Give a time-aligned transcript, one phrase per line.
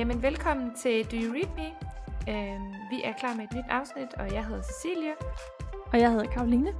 [0.00, 1.66] Jamen, velkommen til Do You Read Me?
[2.32, 5.14] Øhm, vi er klar med et nyt afsnit, og jeg hedder Cecilie.
[5.92, 6.74] Og jeg hedder Karoline.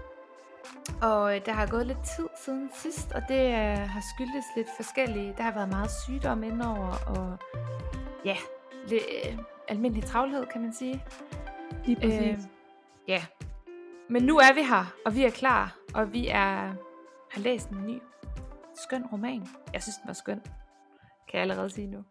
[1.02, 4.68] Og øh, der har gået lidt tid siden sidst, og det øh, har skyldtes lidt
[4.76, 5.34] forskellige.
[5.36, 7.38] Der har været meget sygdom indover, og
[8.24, 8.36] ja,
[8.86, 11.04] lidt øh, almindelig travlhed, kan man sige.
[11.84, 12.20] Lige præcis.
[12.20, 12.38] Øh,
[13.08, 13.22] ja.
[14.10, 16.74] Men nu er vi her, og vi er klar, og vi er,
[17.30, 18.02] har læst en ny
[18.74, 19.48] skøn roman.
[19.72, 20.40] Jeg synes, den var skøn.
[21.28, 22.04] Kan jeg allerede sige nu.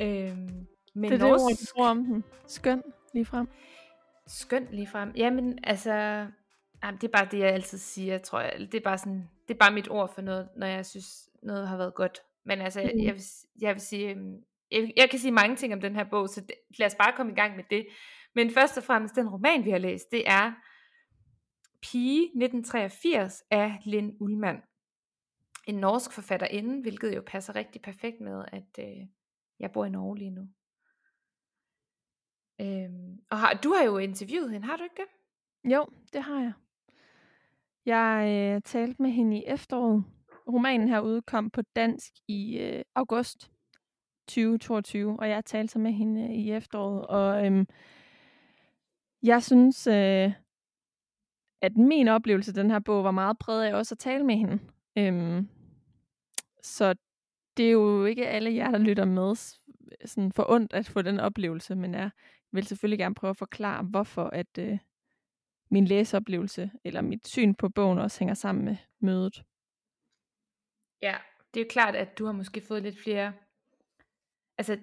[0.00, 2.24] Øhm, med det er det ord, norsk- du om den.
[2.46, 2.82] Skøn,
[3.14, 3.48] lige frem.
[4.26, 5.12] Skønt lige frem.
[5.16, 5.92] Jamen, altså,
[6.84, 8.52] jamen, det er bare det, jeg altid siger, tror jeg.
[8.58, 11.68] Det er bare sådan, det er bare mit ord for noget, når jeg synes, noget
[11.68, 12.22] har været godt.
[12.44, 13.00] Men altså, mm.
[13.00, 13.04] Mm.
[13.04, 13.22] jeg, vil,
[13.60, 14.36] jeg vil sige, øhm,
[14.70, 17.12] jeg, jeg kan sige mange ting om den her bog, så det, lad os bare
[17.16, 17.86] komme i gang med det.
[18.34, 20.52] Men først og fremmest, den roman, vi har læst, det er
[21.82, 24.58] Pige 1983 af Linn Ullmann.
[25.66, 29.06] En norsk forfatterinde, hvilket jo passer rigtig perfekt med, at øh,
[29.60, 30.48] jeg bor i Norge lige nu.
[32.60, 35.72] Øhm, og har, du har jo interviewet hende, har du ikke det?
[35.72, 36.52] Jo, det har jeg.
[37.86, 40.04] Jeg øh, talte med hende i efteråret.
[40.48, 43.50] Romanen her udkom på dansk i øh, august
[44.28, 47.06] 2022, og jeg talte så med hende øh, i efteråret.
[47.06, 47.66] Og øhm,
[49.22, 50.32] jeg synes, øh,
[51.62, 54.36] at min oplevelse af den her bog var meget præget af også at tale med
[54.36, 54.58] hende.
[54.98, 55.48] Øhm,
[56.62, 56.94] så
[57.56, 59.34] det er jo ikke alle jer, der lytter med,
[60.04, 62.10] sådan for ondt at få den oplevelse, men jeg
[62.52, 64.78] vil selvfølgelig gerne prøve at forklare, hvorfor at øh,
[65.70, 69.44] min læseoplevelse eller mit syn på bogen også hænger sammen med mødet.
[71.02, 71.16] Ja,
[71.54, 73.32] det er jo klart, at du har måske fået lidt flere
[74.58, 74.78] altså,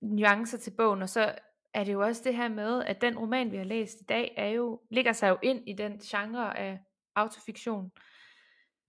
[0.00, 1.34] nuancer til bogen, og så
[1.74, 4.34] er det jo også det her med, at den roman, vi har læst i dag,
[4.36, 6.78] er jo, ligger sig jo ind i den genre af
[7.14, 7.92] autofiktion,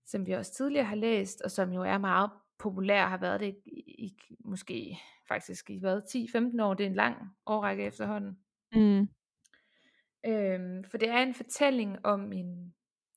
[0.06, 3.56] som vi også tidligere har læst, og som jo er meget populær, har været det
[3.66, 6.02] i, i måske faktisk i hvad,
[6.60, 8.38] 10-15 år, det er en lang årrække efterhånden.
[8.76, 9.08] Mm.
[10.26, 12.74] Øhm, for det er en fortælling om en,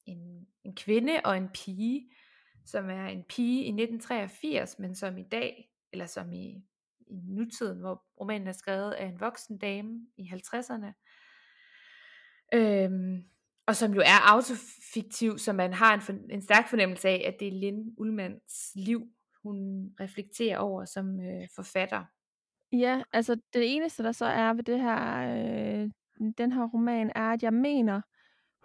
[0.06, 2.10] en, en kvinde og en pige,
[2.64, 6.64] som er en pige i 1983, men som i dag, eller som i,
[7.06, 10.92] i nutiden, hvor romanen er skrevet af en voksen dame i 50'erne,
[12.54, 13.24] øhm,
[13.66, 17.40] og som jo er autofiktiv, så man har en, for, en stærk fornemmelse af, at
[17.40, 19.08] det er Linn Ullmanns liv,
[19.44, 22.04] hun reflekterer over som øh, forfatter.
[22.72, 25.90] Ja, altså det eneste, der så er ved det her, øh,
[26.38, 28.00] den her roman, er, at jeg mener,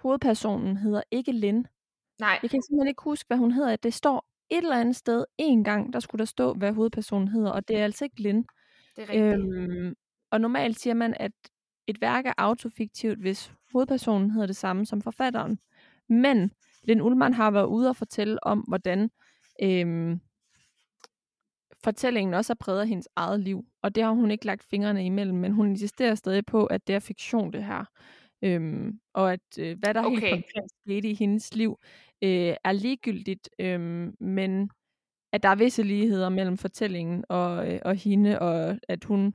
[0.02, 1.66] hovedpersonen hedder ikke Lynn.
[2.20, 3.76] Nej, Jeg kan simpelthen ikke huske, hvad hun hedder.
[3.76, 7.52] Det står et eller andet sted en gang, der skulle der stå, hvad hovedpersonen hedder,
[7.52, 8.46] og det er altså ikke Lynn.
[8.96, 9.54] det er rigtigt.
[9.80, 9.96] Øhm,
[10.32, 11.32] og normalt siger man, at
[11.88, 15.60] et værk er autofiktivt, hvis hovedpersonen hedder det samme som forfatteren.
[16.10, 16.52] Men
[16.84, 19.10] Linn Ullmann har været ude og fortælle om, hvordan
[19.64, 20.20] øhm,
[21.84, 23.66] fortællingen også er præget af hendes eget liv.
[23.82, 26.96] Og det har hun ikke lagt fingrene imellem, men hun insisterer stadig på, at det
[26.96, 27.86] er fiktion, det her.
[28.42, 30.20] Øhm, og at øh, hvad der okay.
[30.20, 31.80] Helt konkret skete i hendes liv,
[32.22, 34.70] øh, er ligegyldigt, øhm, men
[35.34, 39.34] at der er visse ligheder mellem fortællingen og, øh, og hende, og at hun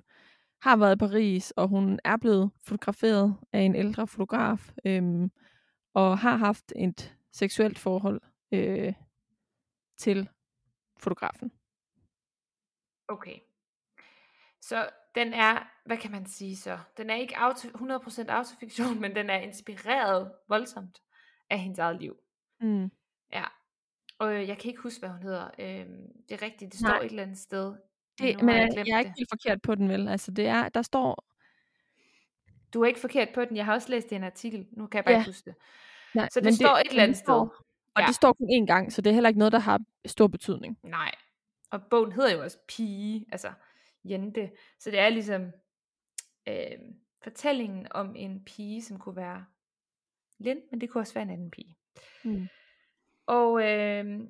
[0.62, 5.30] har været i Paris, og hun er blevet fotograferet af en ældre fotograf, øhm,
[5.94, 8.20] og har haft et seksuelt forhold
[8.52, 8.92] øh,
[9.98, 10.28] til
[10.98, 11.52] fotografen.
[13.08, 13.38] Okay.
[14.60, 16.78] Så den er, hvad kan man sige så?
[16.96, 20.98] Den er ikke auto, 100% autofiktion, men den er inspireret voldsomt
[21.50, 22.16] af hendes eget liv.
[22.60, 22.90] Mm.
[23.32, 23.44] Ja.
[24.18, 25.50] Og øh, jeg kan ikke huske, hvad hun hedder.
[25.58, 26.90] Øhm, det er rigtigt, det Nej.
[26.90, 27.74] står et eller andet sted.
[28.18, 30.08] Det, men jeg, jeg er ikke helt forkert på den, vel?
[30.08, 31.24] Altså, det er, der står...
[32.74, 33.56] Du er ikke forkert på den.
[33.56, 34.66] Jeg har også læst det en artikel.
[34.72, 35.18] Nu kan jeg bare Ja.
[35.20, 35.54] ikke huske det.
[36.14, 37.34] Nej, Så det står et eller andet det sted.
[37.34, 38.06] Og Ja.
[38.06, 40.78] det står kun én gang, så det er heller ikke noget, der har stor betydning.
[40.82, 41.14] Nej.
[41.74, 43.52] Og bogen hedder jo også Pige, altså
[44.04, 44.50] Jente.
[44.78, 45.52] Så det er ligesom
[46.48, 46.78] øh,
[47.22, 49.44] fortællingen om en pige, som kunne være
[50.38, 51.76] Lind, men det kunne også være en anden pige.
[52.24, 52.48] Mm.
[53.26, 54.20] Og øh,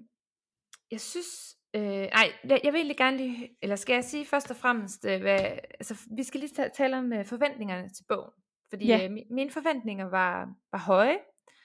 [0.90, 4.50] jeg synes, øh, ej, jeg jeg vil egentlig gerne lige, eller skal jeg sige først
[4.50, 5.40] og fremmest, øh, hvad,
[5.80, 8.30] altså vi skal lige ta- tale om øh, forventningerne til bogen.
[8.70, 9.04] Fordi Ja.
[9.08, 11.18] øh, mi- mine forventninger var, var høje,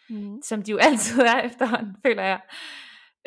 [0.10, 0.42] Mm.
[0.42, 2.42] som de jo altid er efterhånden, føler jeg.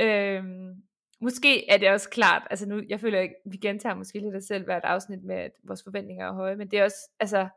[0.00, 0.82] Øhm,
[1.22, 4.44] måske er det også klart, altså nu, jeg føler ikke, vi gentager måske lidt os
[4.44, 7.48] selv hvert afsnit med, at vores forventninger er høje, men det er også, altså,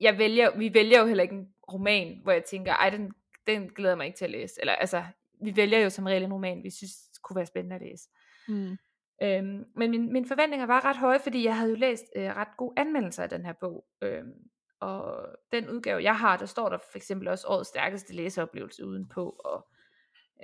[0.00, 3.12] jeg vælger, vi vælger jo heller ikke en roman, hvor jeg tænker, ej, den,
[3.46, 5.04] den glæder mig ikke til at læse, eller altså,
[5.42, 6.92] vi vælger jo som regel en roman, vi synes
[7.22, 8.08] kunne være spændende at læse.
[8.48, 8.76] Mm.
[9.22, 12.56] Øhm, men min, mine forventninger var ret høje, fordi jeg havde jo læst øh, ret
[12.56, 13.84] gode anmeldelser af den her bog.
[14.02, 14.32] Øhm,
[14.80, 19.28] og den udgave, jeg har, der står der for eksempel også årets stærkeste læseoplevelse udenpå,
[19.44, 19.66] og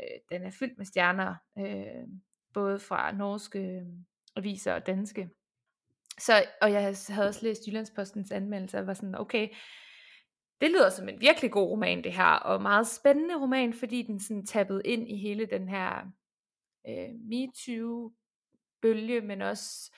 [0.03, 2.09] øh, den er fyldt med stjerner, øh,
[2.55, 3.87] både fra norske øh,
[4.37, 5.31] aviser og danske.
[6.19, 9.49] Så, og jeg havde også læst Jyllandspostens anmeldelse, og var sådan, okay,
[10.61, 14.21] det lyder som en virkelig god roman, det her, og meget spændende roman, fordi den
[14.21, 16.13] sådan tappede ind i hele den her
[16.89, 19.93] øh, MeToo-bølge, men også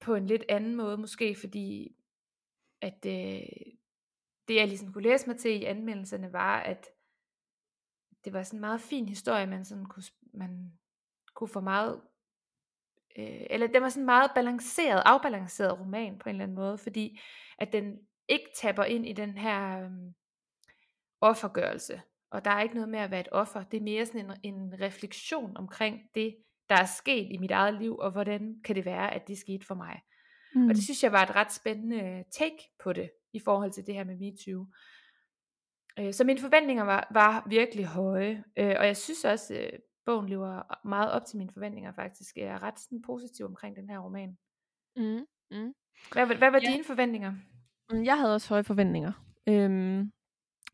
[0.00, 1.96] på en lidt anden måde måske, fordi
[2.80, 3.42] at øh,
[4.48, 6.86] det jeg ligesom kunne læse mig til i anmeldelserne var, at
[8.24, 10.02] det var sådan en meget fin historie, man sådan kunne,
[10.34, 10.72] man
[11.34, 12.00] kunne få meget,
[13.18, 16.78] øh, eller det var sådan en meget balanceret, afbalanceret roman på en eller anden måde,
[16.78, 17.20] fordi
[17.58, 19.90] at den ikke tapper ind i den her øh,
[21.20, 24.30] offergørelse, og der er ikke noget med at være et offer, det er mere sådan
[24.42, 26.36] en, en refleksion omkring det,
[26.68, 29.66] der er sket i mit eget liv, og hvordan kan det være, at det skete
[29.66, 30.00] for mig.
[30.54, 30.68] Mm.
[30.68, 33.94] Og det synes jeg var et ret spændende take på det, i forhold til det
[33.94, 34.66] her med MeToo.
[36.00, 39.78] Øh, så mine forventninger var, var virkelig høje, øh, og jeg synes også, at øh,
[40.06, 42.36] bogen lever meget op til mine forventninger faktisk.
[42.36, 44.38] Jeg er ret sådan positiv omkring den her roman.
[44.96, 45.26] Mm.
[45.50, 45.74] Mm.
[46.12, 46.72] Hvad, hvad var ja.
[46.72, 47.32] dine forventninger?
[47.90, 49.12] Mm, jeg havde også høje forventninger.
[49.46, 50.12] Øhm,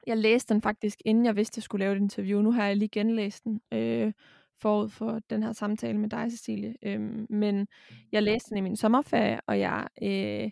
[0.07, 2.43] jeg læste den faktisk, inden jeg vidste, at jeg skulle lave et interview.
[2.43, 4.13] Nu har jeg lige genlæst den øh,
[4.61, 6.75] forud for den her samtale med dig, Cecilie.
[6.83, 7.69] Øhm, men
[8.13, 10.51] jeg læste den i min sommerferie, og jeg øh,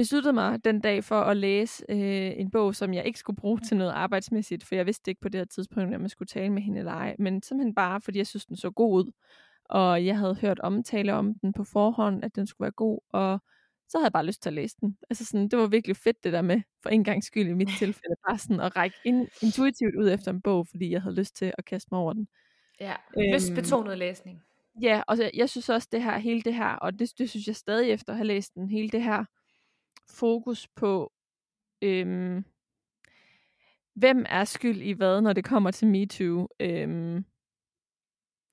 [0.00, 3.60] besluttede mig den dag for at læse øh, en bog, som jeg ikke skulle bruge
[3.60, 6.52] til noget arbejdsmæssigt, for jeg vidste ikke på det her tidspunkt, om jeg skulle tale
[6.52, 9.12] med hende eller ej, men simpelthen bare, fordi jeg synes, den så god ud,
[9.64, 13.38] og jeg havde hørt omtale om den på forhånd, at den skulle være god, og
[13.88, 14.98] så havde jeg bare lyst til at læse den.
[15.10, 17.68] Altså sådan, det var virkelig fedt det der med, for en gang skyld i mit
[17.78, 21.36] tilfælde, bare sådan at række in, intuitivt ud efter en bog, fordi jeg havde lyst
[21.36, 22.28] til at kaste mig over den.
[22.80, 24.42] Ja, lystbetonet øhm, læsning.
[24.82, 27.46] Ja, og så, jeg synes også det her, hele det her, og det, det synes
[27.46, 29.24] jeg stadig efter at have læst den, hele det her
[30.10, 31.12] fokus på,
[31.82, 32.44] øhm,
[33.94, 37.24] hvem er skyld i hvad, når det kommer til MeToo, øhm,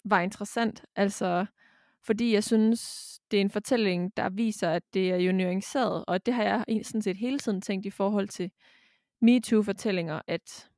[0.06, 0.86] var interessant.
[0.96, 1.46] Altså,
[2.04, 2.82] fordi jeg synes,
[3.32, 6.66] det er en fortælling, der viser, at det er jo nuanceret, og det har jeg
[6.84, 8.52] sådan set hele tiden tænkt i forhold til
[9.22, 10.70] MeToo-fortællinger, at,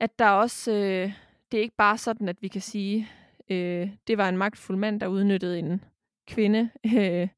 [0.00, 1.12] at der også, øh,
[1.52, 3.08] det er ikke bare sådan, at vi kan sige,
[3.50, 5.84] øh, det var en magtfuld mand, der udnyttede en
[6.26, 7.28] kvinde, øh,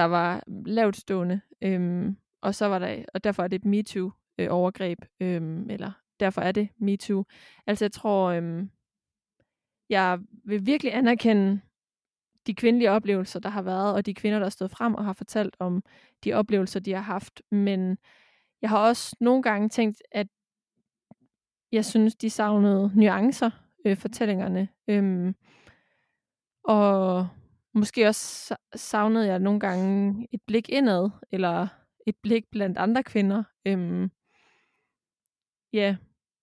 [0.00, 4.98] der var lavt stående, øhm, og så var der, og derfor er det et MeToo-overgreb,
[5.20, 7.24] øh, øhm, eller derfor er det MeToo.
[7.66, 8.70] Altså jeg tror, øhm,
[9.88, 11.60] jeg vil virkelig anerkende
[12.46, 15.12] de kvindelige oplevelser, der har været, og de kvinder, der har stået frem og har
[15.12, 15.82] fortalt om
[16.24, 17.42] de oplevelser, de har haft.
[17.50, 17.98] Men
[18.62, 20.26] jeg har også nogle gange tænkt, at
[21.72, 23.50] jeg synes, de savnede nuancer,
[23.84, 24.68] øh, fortællingerne.
[24.88, 25.34] Øhm,
[26.64, 27.28] og
[27.74, 31.68] Måske også savnede jeg nogle gange et blik indad, eller
[32.06, 33.42] et blik blandt andre kvinder.
[33.66, 34.10] Øhm,
[35.72, 35.96] ja,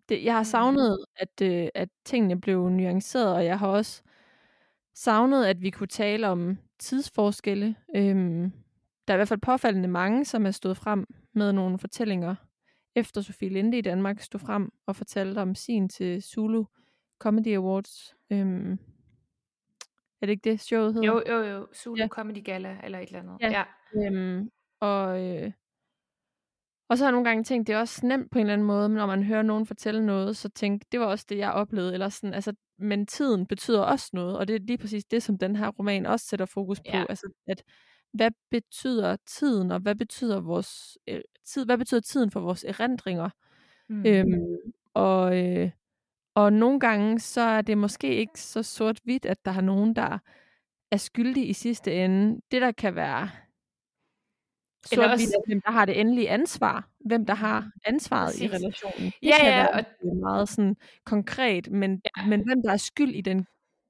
[0.10, 0.46] det, jeg har mm.
[0.46, 4.04] savnet, at, øh, at tingene blev nuanceret, og jeg har også
[4.96, 7.76] savnet, at vi kunne tale om tidsforskelle.
[7.96, 8.52] Øhm,
[9.08, 12.36] der er i hvert fald påfaldende mange, som er stået frem med nogle fortællinger,
[12.96, 16.66] efter Sofie Linde i Danmark stod frem og fortalte om sin til Zulu
[17.20, 18.16] Comedy Awards.
[18.30, 18.80] Øhm,
[20.22, 21.08] er det ikke det, showet hedder?
[21.08, 21.68] Jo, jo, jo.
[21.76, 22.08] Zulu ja.
[22.08, 23.38] Comedy Gala, eller et eller andet.
[23.42, 23.50] Ja.
[23.50, 23.64] ja.
[23.96, 25.52] Øhm, og, øh,
[26.90, 28.68] og så har jeg nogle gange tænkt, det er også nemt på en eller anden
[28.68, 31.94] måde, når man hører nogen fortælle noget, så tænk, det var også det, jeg oplevede.
[31.94, 35.38] Eller sådan, altså, men tiden betyder også noget, og det er lige præcis det, som
[35.38, 36.98] den her roman også sætter fokus på.
[36.98, 37.06] Ja.
[37.10, 37.64] Altså, at
[38.14, 43.30] hvad betyder tiden, og hvad betyder vores øh, tid, hvad betyder tiden for vores erindringer?
[43.90, 44.06] Mm.
[44.06, 44.58] Øhm,
[44.94, 45.70] og, øh,
[46.38, 50.18] og nogle gange, så er det måske ikke så sort-hvidt, at der er nogen, der
[50.92, 52.42] er skyldige i sidste ende.
[52.52, 53.30] Det, der kan være
[54.86, 55.26] sort også...
[55.26, 56.90] er, hvem der har det endelige ansvar.
[57.06, 58.42] Hvem der har ansvaret Præcis.
[58.42, 59.06] i relationen.
[59.06, 60.16] Det ja, kan ja, være og...
[60.16, 60.76] meget sådan
[61.06, 62.26] konkret, men, ja.
[62.26, 63.48] men hvem der er skyld i den,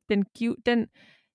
[0.10, 0.26] den,
[0.66, 0.88] den,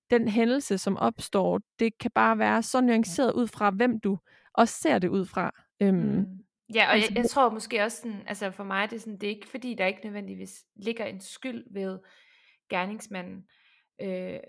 [0.09, 4.17] den hændelse, som opstår, det kan bare være så nuanceret ud fra, hvem du
[4.53, 5.51] også ser det ud fra.
[5.81, 6.42] Øhm, mm.
[6.73, 9.17] Ja, og altså, jeg, jeg tror måske også sådan, altså for mig det er sådan,
[9.17, 11.99] det er ikke fordi, der ikke nødvendigvis ligger en skyld ved
[12.69, 13.47] gerningsmanden,
[14.01, 14.39] øh,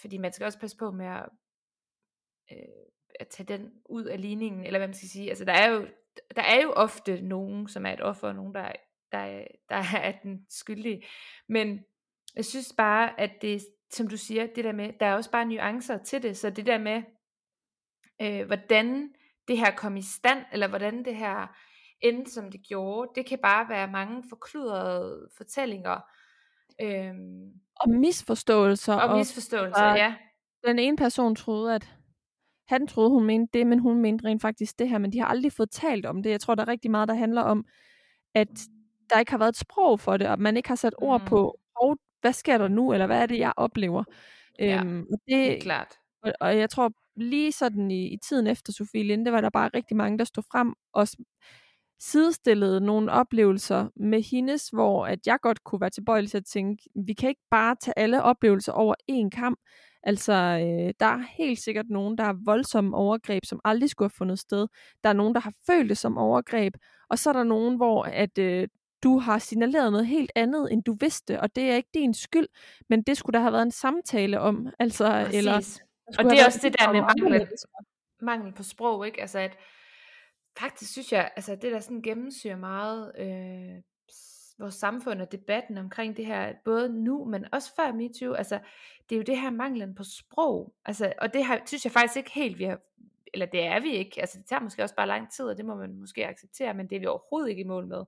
[0.00, 1.28] fordi man skal også passe på med at,
[2.52, 2.58] øh,
[3.20, 5.88] at tage den ud af ligningen, eller hvad man skal sige, altså der er jo,
[6.36, 8.72] der er jo ofte nogen, som er et offer, og nogen, der,
[9.12, 11.04] der, der er den skyldige,
[11.48, 11.84] men
[12.36, 15.46] jeg synes bare, at det, som du siger, det der med, der er også bare
[15.46, 17.02] nuancer til det, så det der med,
[18.22, 19.14] øh, hvordan
[19.48, 21.56] det her kom i stand, eller hvordan det her
[22.00, 23.10] endte, som det gjorde.
[23.14, 26.00] Det kan bare være mange forkludrede fortællinger.
[26.80, 28.94] Øhm, og misforståelser.
[28.94, 30.14] Og misforståelser, og, ja.
[30.66, 31.94] Den ene person troede, at
[32.68, 35.26] han troede, hun mente det, men hun mente rent faktisk det her, men de har
[35.26, 36.30] aldrig fået talt om det.
[36.30, 37.64] Jeg tror, der er rigtig meget, der handler om,
[38.34, 38.48] at
[39.10, 41.26] der ikke har været et sprog for det, og man ikke har sat ord mm.
[41.26, 44.04] på, oh, hvad sker der nu, eller hvad er det, jeg oplever.
[44.58, 45.98] Ja, øhm, og Helt det, klart.
[46.22, 49.70] og, og jeg tror lige sådan i, i tiden efter Sofie Linde, var der bare
[49.74, 51.08] rigtig mange, der stod frem og
[52.00, 56.82] sidestillede nogle oplevelser med hendes, hvor at jeg godt kunne være tilbøjelig til at tænke,
[57.06, 59.58] vi kan ikke bare tage alle oplevelser over en kamp.
[60.02, 64.16] Altså, øh, der er helt sikkert nogen, der har voldsomme overgreb, som aldrig skulle have
[64.18, 64.66] fundet sted.
[65.04, 66.74] Der er nogen, der har følt det som overgreb.
[67.10, 68.68] Og så er der nogen, hvor at, øh,
[69.02, 72.46] du har signaleret noget helt andet, end du vidste, og det er ikke din skyld,
[72.88, 74.68] men det skulle der have været en samtale om.
[74.78, 75.38] Altså, Præcis.
[75.38, 75.80] eller,
[76.18, 77.48] og det er også det der med mangel,
[78.20, 79.20] mangel på sprog, ikke?
[79.20, 79.58] Altså at,
[80.58, 83.82] faktisk synes jeg, altså det der sådan gennemsyrer meget øh,
[84.58, 88.60] vores samfund og debatten omkring det her, både nu, men også før MeToo, altså
[89.08, 92.16] det er jo det her manglen på sprog, altså, og det her, synes jeg faktisk
[92.16, 92.80] ikke helt, vi har,
[93.34, 95.64] eller det er vi ikke, altså det tager måske også bare lang tid, og det
[95.64, 98.04] må man måske acceptere, men det er vi overhovedet ikke i mål med.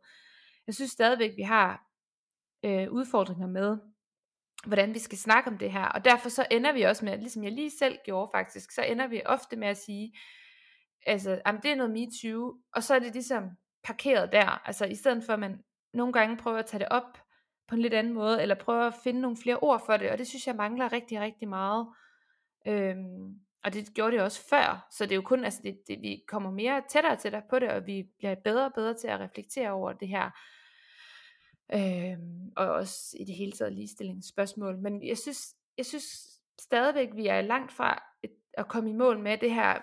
[0.67, 1.87] Jeg synes stadigvæk, vi har
[2.63, 3.79] øh, udfordringer med,
[4.67, 7.45] hvordan vi skal snakke om det her, og derfor så ender vi også med, ligesom
[7.45, 10.13] jeg lige selv gjorde faktisk, så ender vi ofte med at sige,
[11.07, 13.51] altså, jamen, det er noget MeToo, og så er det ligesom
[13.85, 15.59] parkeret der, altså i stedet for at man
[15.93, 17.19] nogle gange prøver at tage det op
[17.69, 20.19] på en lidt anden måde, eller prøver at finde nogle flere ord for det, og
[20.19, 21.87] det synes jeg mangler rigtig, rigtig meget.
[22.67, 26.01] Øhm, og det gjorde det også før, så det er jo kun, altså det, det,
[26.03, 29.09] vi kommer mere tættere og tættere på det, og vi bliver bedre og bedre til
[29.09, 30.31] at reflektere over det her,
[31.75, 34.79] øhm, og også i det hele taget ligestillingsspørgsmål.
[34.79, 36.05] Men jeg synes, jeg synes
[36.61, 39.79] stadigvæk, vi er langt fra et, at komme i mål med det her,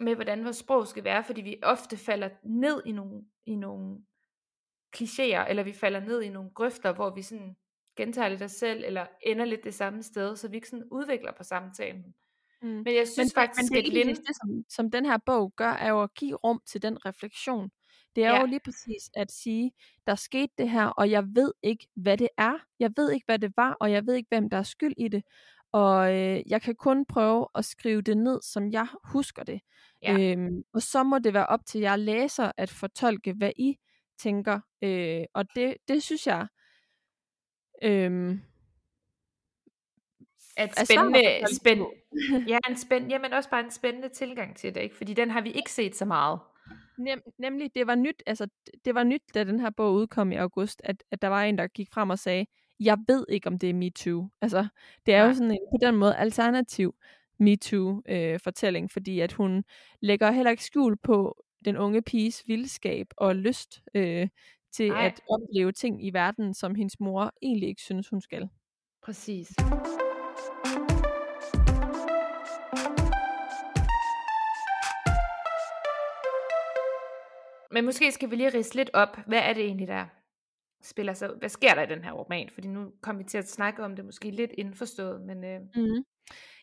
[0.00, 3.98] med hvordan vores sprog skal være, fordi vi ofte falder ned i nogle, i nogle
[4.96, 7.56] klichéer, eller vi falder ned i nogle grøfter, hvor vi sådan
[7.96, 11.32] gentager lidt os selv, eller ender lidt det samme sted, så vi ikke sådan udvikler
[11.32, 12.14] på samtalen.
[12.62, 12.68] Mm.
[12.68, 14.14] Men jeg synes men, faktisk, men det, at Linde...
[14.14, 17.70] det, som, som den her bog gør, er jo at give rum til den refleksion.
[18.16, 18.40] Det er Ja.
[18.40, 19.72] jo lige præcis at sige,
[20.06, 22.52] der skete det her, og jeg ved ikke, hvad det er.
[22.78, 25.08] Jeg ved ikke, hvad det var, og jeg ved ikke, hvem der er skyld i
[25.08, 25.22] det.
[25.72, 29.60] Og øh, jeg kan kun prøve at skrive det ned, som jeg husker det.
[30.02, 30.18] Ja.
[30.20, 33.76] Øhm, og så må det være op til jer læser at fortolke, hvad I
[34.18, 34.60] tænker.
[34.82, 36.46] Øh, og det, det synes jeg
[37.82, 38.40] øhm,
[40.56, 41.94] at spændende, at fortolke spænd, på.
[42.52, 44.96] ja, en spænd, jamen også bare en spændende tilgang til det, ikke?
[44.96, 46.40] fordi den har vi ikke set så meget.
[46.98, 48.46] Nem, nemlig, det var nyt, altså,
[48.84, 51.58] det var nyt, da den her bog udkom i august, at, at der var en,
[51.58, 52.46] der gik frem og sagde,
[52.80, 54.28] jeg ved ikke, om det er MeToo.
[54.40, 54.68] Altså,
[55.06, 55.28] det er Nej.
[55.28, 56.94] jo sådan en, på den måde alternativ
[57.38, 59.64] MeToo-fortælling, øh, fordi at hun
[60.00, 64.28] lægger heller ikke skjul på den unge piges vildskab og lyst øh,
[64.72, 65.06] til Nej.
[65.06, 68.48] at opleve ting i verden, som hendes mor egentlig ikke synes, hun skal.
[69.02, 69.52] Præcis.
[77.70, 80.06] Men måske skal vi lige rise lidt op, hvad er det egentlig, der
[80.82, 81.38] spiller sig ud?
[81.38, 82.48] Hvad sker der i den her roman?
[82.54, 86.04] Fordi nu kommer vi til at snakke om det måske lidt indforstået, men øh, Mm.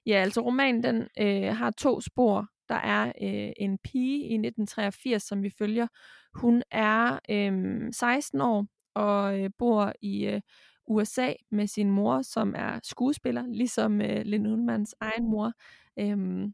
[0.06, 2.48] Ja, altså romanen den øh, har to spor.
[2.70, 5.88] Der er øh, en pige i 1983, som vi følger.
[6.34, 10.42] Hun er øh, 16 år og øh, bor i øh,
[10.88, 15.52] USA med sin mor, som er skuespiller, ligesom øh, Lynn Hundmans egen mor
[16.00, 16.48] øh,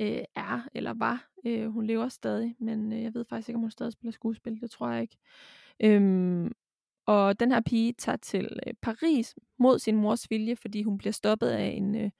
[0.00, 1.28] øh, er eller var.
[1.46, 4.60] Øh, hun lever stadig, men øh, jeg ved faktisk ikke, om hun stadig spiller skuespil.
[4.60, 5.16] Det tror jeg ikke.
[5.80, 6.52] Øhm,
[7.06, 11.12] og den her pige tager til øh, Paris mod sin mors vilje, fordi hun bliver
[11.12, 12.10] stoppet af en øh,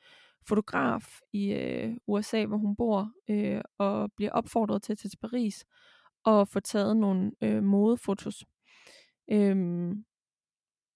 [0.48, 5.18] fotograf i øh, USA, hvor hun bor, øh, og bliver opfordret til at tage til
[5.18, 5.64] Paris
[6.24, 8.44] og få taget nogle øh, modefotos.
[9.30, 10.04] Øhm,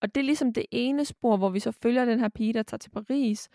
[0.02, 2.62] og det er ligesom det ene spor, hvor vi så følger den her pige, der
[2.62, 3.48] tager til Paris,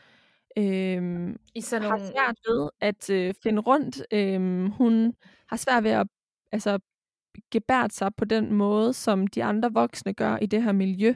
[0.58, 2.12] øhm, i sådan har nogle...
[2.12, 4.04] svært ved at øh, finde rundt.
[4.14, 5.14] Øhm, hun
[5.50, 6.08] har svært ved at
[6.52, 6.80] altså,
[7.52, 11.14] gebært sig på den måde, som de andre voksne gør i det her miljø.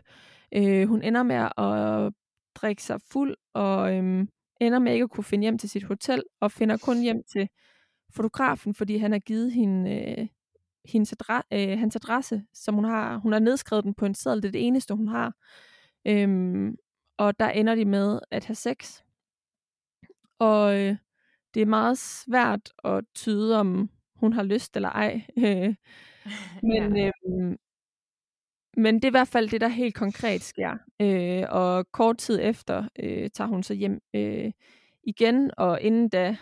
[0.55, 2.13] Øh, hun ender med at
[2.55, 4.29] drikke sig fuld, og øhm,
[4.61, 7.49] ender med ikke at kunne finde hjem til sit hotel, og finder kun hjem til
[8.15, 10.27] fotografen, fordi han har givet hende øh,
[10.85, 13.17] hendes adre- øh, hans adresse, som hun har.
[13.17, 15.33] Hun har nedskrevet den på en seddel, det er det eneste, hun har.
[16.07, 16.75] Øhm,
[17.17, 19.01] og der ender de med at have sex.
[20.43, 20.95] Og øh,
[21.53, 25.21] det er meget svært at tyde, om hun har lyst eller ej.
[25.37, 25.75] Øh,
[26.69, 27.11] men, ja.
[27.27, 27.57] øhm,
[28.77, 30.77] men det er i hvert fald det, der helt konkret sker.
[31.01, 34.51] Øh, og kort tid efter øh, tager hun så hjem øh,
[35.03, 36.37] igen, og inden da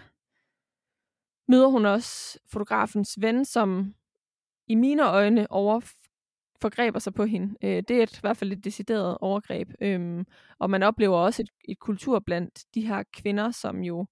[1.48, 3.94] møder hun også fotografens ven, som
[4.68, 5.80] i mine øjne over
[6.62, 7.56] forgreber sig på hende.
[7.64, 9.70] Øh, det er et, i hvert fald et decideret overgreb.
[9.82, 10.26] Øhm,
[10.60, 14.06] og man oplever også et, et kultur blandt de her kvinder, som jo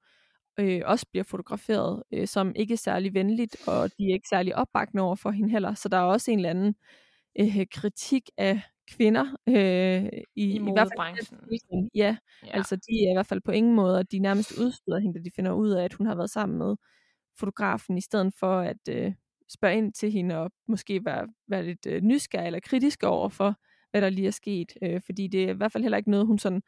[0.59, 4.55] øh, også bliver fotograferet, øh, som ikke er særlig venligt, og de er ikke særlig
[4.55, 5.73] opbakende over for hende heller.
[5.73, 6.75] Så der er også en eller anden
[7.39, 9.25] øh, kritik af kvinder.
[9.49, 11.39] Øh, i, I i hvert fald modebranchen.
[11.95, 12.49] Ja, Ja.
[12.57, 15.23] altså de er i hvert fald på ingen måde, og de nærmest udstøder hende, da
[15.23, 16.75] de finder ud af, at hun har været sammen med
[17.39, 19.13] fotografen, i stedet for at øh,
[19.49, 23.55] spørge ind til hende og måske være, være lidt øh, nysgerrig eller kritisk over for,
[23.91, 24.73] hvad der lige er sket.
[24.81, 26.61] Øh, fordi det er i hvert fald heller ikke noget, hun sådan...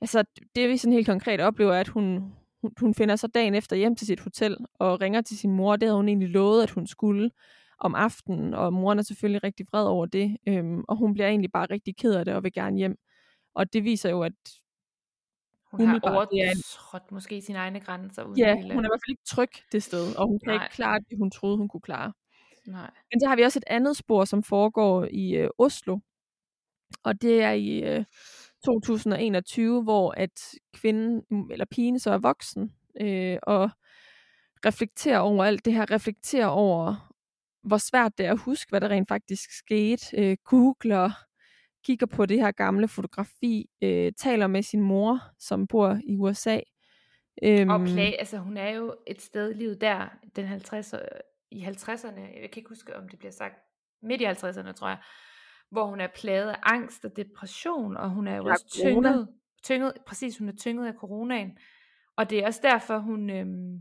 [0.00, 0.24] Altså,
[0.54, 3.76] det vi sådan helt konkret oplever, er, at hun, hun, hun finder så dagen efter
[3.76, 5.76] hjem til sit hotel og ringer til sin mor.
[5.76, 7.30] Det havde hun egentlig lovet, at hun skulle
[7.78, 11.52] om aftenen, og moren er selvfølgelig rigtig vred over det, øhm, og hun bliver egentlig
[11.52, 12.96] bare rigtig ked af det og vil gerne hjem.
[13.54, 14.32] Og det viser jo, at
[15.72, 18.24] hun har umiddelbart, er en- overtrådt måske sine egne grænser.
[18.24, 20.54] Uden ja, helt hun er i hvert fald ikke tryg det sted, og hun kan
[20.54, 20.64] Nej.
[20.64, 22.12] ikke klare det, hun troede, hun kunne klare.
[22.66, 22.90] Nej.
[23.12, 25.98] Men så har vi også et andet spor, som foregår i øh, Oslo,
[27.04, 28.04] og det er i øh,
[28.64, 30.40] 2021, hvor at
[30.74, 33.70] kvinden, mm, eller pigen så er voksen, øh, og
[34.66, 37.12] reflekterer over alt det her, reflekterer over,
[37.62, 41.10] hvor svært det er at huske, hvad der rent faktisk skete, øh, googler,
[41.84, 46.60] kigger på det her gamle fotografi, øh, taler med sin mor, som bor i USA.
[47.42, 50.94] Øhm, Og play, altså hun er jo et sted i livet der, den 50,
[51.50, 53.54] i 50'erne, jeg kan ikke huske, om det bliver sagt,
[54.02, 54.98] midt i 50'erne, tror jeg,
[55.70, 59.28] hvor hun er plaget af angst og depression, og hun er jo Ja, også tynget,
[59.62, 61.58] tynget, præcis, hun er tynget af coronaen.
[62.16, 63.78] Og det er også derfor, hun øhm,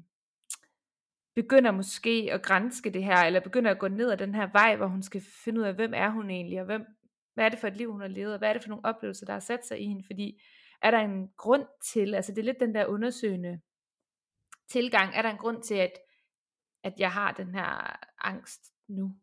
[1.36, 4.76] begynder måske at grænske det her, eller begynder at gå ned ad den her vej,
[4.76, 6.86] hvor hun skal finde ud af, hvem er hun egentlig, og hvem,
[7.34, 8.86] hvad er det for et liv, hun har levet, og hvad er det for nogle
[8.86, 10.42] oplevelser, der har sat sig i hende, fordi
[10.82, 13.62] er der en grund til, altså det er lidt den der undersøgende
[14.70, 15.92] tilgang, er der en grund til, at,
[16.84, 19.16] at jeg har den her angst nu,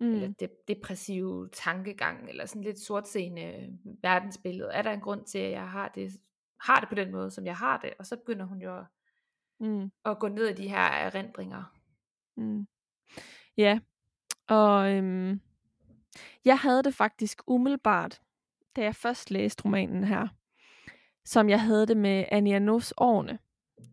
[0.00, 0.12] mm.
[0.12, 5.38] eller mm, de, depressive tankegang, eller sådan lidt sortseende verdensbillede, er der en grund til,
[5.38, 6.12] at jeg har det,
[6.60, 8.84] har det på den måde, som jeg har det, og så begynder hun jo at,
[9.60, 11.64] mm, at gå ned i de her erindringer.
[12.36, 12.66] mm.
[13.56, 13.78] Ja,
[14.48, 15.40] og øhm,
[16.44, 18.20] jeg havde det faktisk umiddelbart,
[18.76, 20.28] da jeg først læste romanen her,
[21.24, 23.38] som jeg havde det med Anja Nos årene.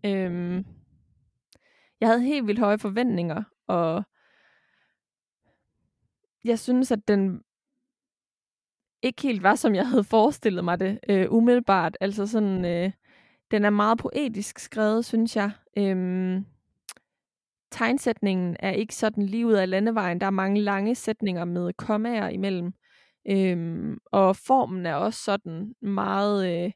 [0.05, 0.65] Øhm,
[1.99, 4.03] jeg havde helt vildt høje forventninger, og
[6.43, 7.41] jeg synes, at den
[9.01, 11.97] ikke helt var, som jeg havde forestillet mig det øh, umiddelbart.
[12.01, 12.91] Altså sådan, øh,
[13.51, 15.51] den er meget poetisk skrevet, synes jeg.
[15.77, 16.45] Øhm,
[17.71, 20.21] tegnsætningen er ikke sådan lige ud af landevejen.
[20.21, 22.73] Der er mange lange sætninger med kommaer imellem.
[23.29, 26.71] Øhm, og formen er også sådan meget øh,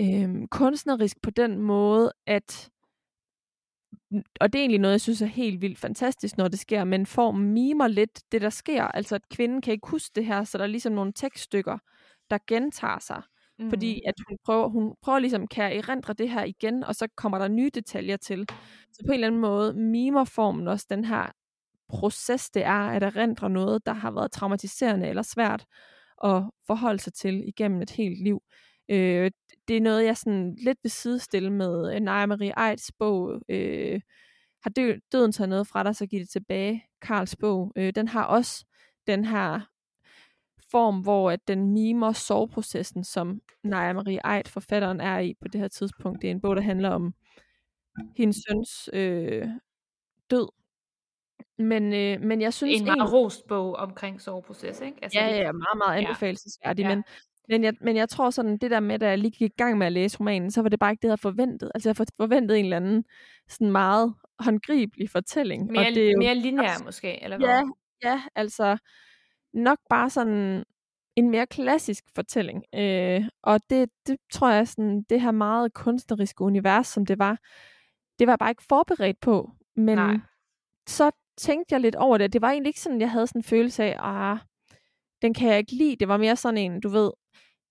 [0.00, 2.70] øh, kunstnerisk på den måde, at
[4.40, 7.06] og det er egentlig noget, jeg synes er helt vildt fantastisk, når det sker, men
[7.06, 8.84] formen mimer lidt det, der sker.
[8.84, 11.78] Altså, at kvinden kan ikke huske det her, så der er ligesom nogle tekststykker,
[12.30, 13.22] der gentager sig.
[13.64, 13.70] Mm.
[13.70, 17.08] Fordi at hun prøver, hun prøver ligesom, kan jeg erindre det her igen, og så
[17.16, 18.46] kommer der nye detaljer til.
[18.92, 21.26] Så på en eller anden måde mimer formen også den her
[21.88, 25.64] proces, det er at erindre noget, der har været traumatiserende eller svært
[26.24, 28.42] at forholde sig til igennem et helt liv.
[28.88, 29.30] Øh,
[29.68, 34.00] det er noget, jeg sådan lidt vil sidestille med Naja Marie Eids bog, øh,
[34.62, 37.72] Har dø- døden taget noget fra dig, så giv det tilbage, Karls bog.
[37.76, 38.64] Øh, den har også
[39.06, 39.60] den her
[40.72, 45.60] form, hvor at den mimer soveprocessen, som Naja Marie Eid, forfatteren, er i på det
[45.60, 46.22] her tidspunkt.
[46.22, 47.14] Det er en bog, der handler om
[48.16, 49.48] hendes søns øh,
[50.30, 50.48] død.
[51.58, 53.12] Men, øh, men jeg synes en meget egentlig...
[53.12, 54.98] rost bog omkring soveproces, ikke?
[55.02, 56.88] Altså, Ja, ja, meget, meget anbefalesværdig, Ja.
[56.88, 57.04] men,
[57.48, 59.78] men, jeg, men jeg tror sådan, det der med, da jeg lige gik i gang
[59.78, 61.70] med at læse romanen, så var det bare ikke det, jeg havde forventet.
[61.74, 63.04] Altså jeg havde forventet en eller anden
[63.48, 65.66] sådan meget håndgribelig fortælling.
[65.72, 67.48] mere, og det er jo, mere lineær måske, eller hvad?
[67.48, 67.62] ja,
[68.10, 68.76] ja, altså
[69.54, 70.64] nok bare sådan
[71.16, 72.64] en mere klassisk fortælling.
[72.74, 77.38] Øh, og det, det tror jeg, sådan, det her meget kunstneriske univers, som det var,
[78.18, 79.50] det var jeg bare ikke forberedt på.
[79.76, 80.16] Men Nej.
[80.86, 82.32] så tænkte jeg lidt over det.
[82.32, 84.38] Det var egentlig ikke sådan, jeg havde sådan en følelse af, ah,
[85.22, 85.96] den kan jeg ikke lide.
[85.96, 87.10] Det var mere sådan en, du ved,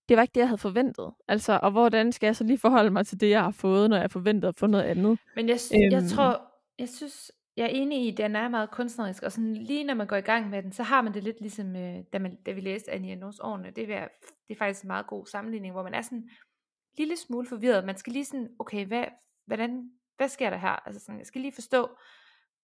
[0.08, 1.10] det var ikke det, jeg havde forventet.
[1.28, 3.96] Altså, og hvordan skal jeg så lige forholde mig til det, jeg har fået, når
[3.96, 5.18] jeg forventede at få noget andet?
[5.36, 5.92] Men jeg, øhm.
[5.92, 6.40] jeg tror,
[6.78, 9.94] jeg synes, jeg er enig i, at den er meget kunstnerisk, og sådan lige når
[9.94, 12.36] man går i gang med den, så har man det lidt ligesom, øh, da, man,
[12.42, 14.08] da vi læste Anja Nos årene, det, er,
[14.48, 16.30] det er faktisk en meget god sammenligning, hvor man er sådan en
[16.98, 17.84] lille smule forvirret.
[17.84, 19.04] Man skal lige sådan, okay, hvad,
[19.46, 20.86] hvordan, hvad sker der her?
[20.86, 21.96] Altså sådan, jeg skal lige forstå,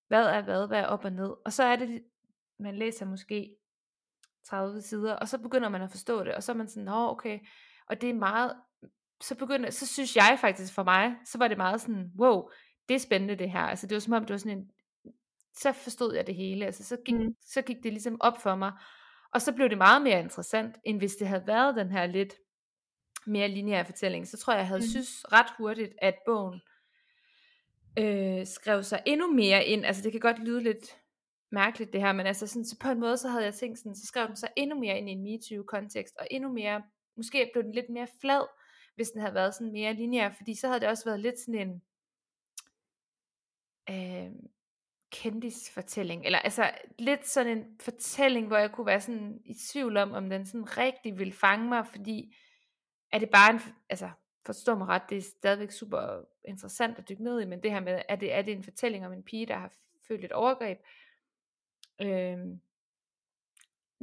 [0.09, 1.35] hvad er hvad, hvad er op og ned.
[1.45, 2.03] Og så er det,
[2.59, 3.57] man læser måske
[4.49, 7.11] 30 sider, og så begynder man at forstå det, og så er man sådan, nå
[7.11, 7.39] okay,
[7.87, 8.57] og det er meget,
[9.21, 12.49] så begynder, så synes jeg faktisk for mig, så var det meget sådan, wow,
[12.89, 14.71] det er spændende det her, altså det var som om, det var sådan en,
[15.63, 17.35] så forstod jeg det hele, altså så gik, Mm.
[17.47, 18.73] så gik det ligesom op for mig,
[19.35, 22.35] og så blev det meget mere interessant, end hvis det havde været den her lidt
[23.27, 24.87] mere lineære fortælling, så tror jeg, jeg havde Mm.
[24.87, 26.61] synes ret hurtigt, at bogen
[27.99, 30.97] øh, skrev sig endnu mere ind, altså det kan godt lyde lidt
[31.53, 33.97] mærkeligt det her, men altså sådan, så på en måde, så havde jeg tænkt sådan,
[33.97, 36.83] så skrev den så endnu mere ind i en MeToo-kontekst, og endnu mere,
[37.17, 38.47] måske blev den lidt mere flad,
[38.95, 41.69] hvis den havde været sådan mere lineær, fordi så havde det også været lidt sådan
[41.69, 41.83] en,
[43.91, 44.33] øh,
[45.11, 50.13] kendisfortælling, eller altså lidt sådan en fortælling, hvor jeg kunne være sådan i tvivl om,
[50.13, 52.37] om den sådan rigtig ville fange mig, fordi
[53.13, 54.11] er det bare en, altså
[54.47, 57.81] forstå mig ret, det er stadigvæk super interessant at dykke ned i, men det her
[57.81, 59.73] med, er det, er det en fortælling om en pige, der har
[60.09, 60.79] følt et overgreb?
[62.03, 62.61] Øhm,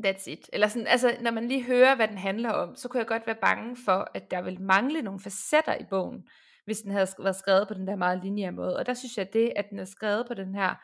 [0.05, 0.49] that's it.
[0.53, 3.27] Eller sådan, altså, når man lige hører, hvad den handler om, så kunne jeg godt
[3.27, 6.27] være bange for, at der vil mangle nogle facetter i bogen,
[6.65, 8.77] hvis den havde været skrevet på den der meget lineære måde.
[8.77, 10.75] Og der synes jeg, det, at den er skrevet på den her,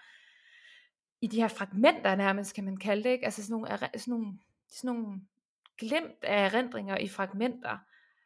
[1.21, 3.25] i de her fragmenter nærmest, kan man kalde det, ikke?
[3.25, 3.67] altså sådan nogle,
[3.97, 4.39] sådan nogle,
[4.69, 5.21] sådan nogle
[5.77, 7.77] glimt af erindringer i fragmenter,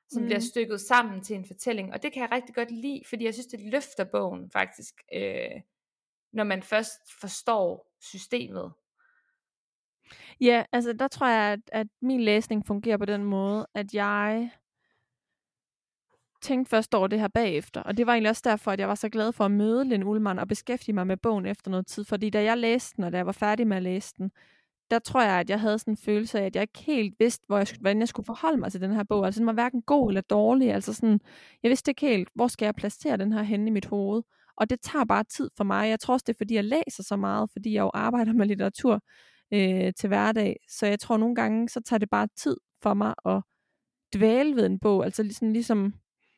[0.09, 0.27] som mm.
[0.27, 1.93] bliver stykket sammen til en fortælling.
[1.93, 5.61] Og det kan jeg rigtig godt lide, fordi jeg synes, det løfter bogen faktisk, øh,
[6.33, 8.73] når man først forstår systemet.
[10.41, 14.51] Ja, altså der tror jeg, at, at min læsning fungerer på den måde, at jeg
[16.45, 17.81] tænkte først over det her bagefter.
[17.81, 20.05] Og det var egentlig også derfor, at jeg var så glad for at møde Lene
[20.05, 22.05] Ullmann og beskæftige mig med bogen efter noget tid.
[22.05, 24.31] Fordi da jeg læste den, og da jeg var færdig med at læse den,
[24.91, 27.45] der tror jeg, at jeg havde sådan en følelse af, at jeg ikke helt vidste,
[27.47, 29.25] hvor jeg, hvordan jeg skulle forholde mig til den her bog.
[29.25, 30.73] Altså den var hverken god eller dårlig.
[30.73, 31.19] Altså sådan,
[31.63, 34.23] jeg vidste ikke helt, hvor skal jeg placere den her henne i mit hoved.
[34.57, 35.89] Og det tager bare tid for mig.
[35.89, 38.45] Jeg tror også, det er, fordi jeg læser så meget, fordi jeg jo arbejder med
[38.45, 38.99] litteratur
[39.53, 40.55] øh, til hverdag.
[40.69, 43.41] Så jeg tror nogle gange, så tager det bare tid for mig at
[44.15, 45.05] dvæle ved en bog.
[45.05, 45.93] Altså ligesom, ligesom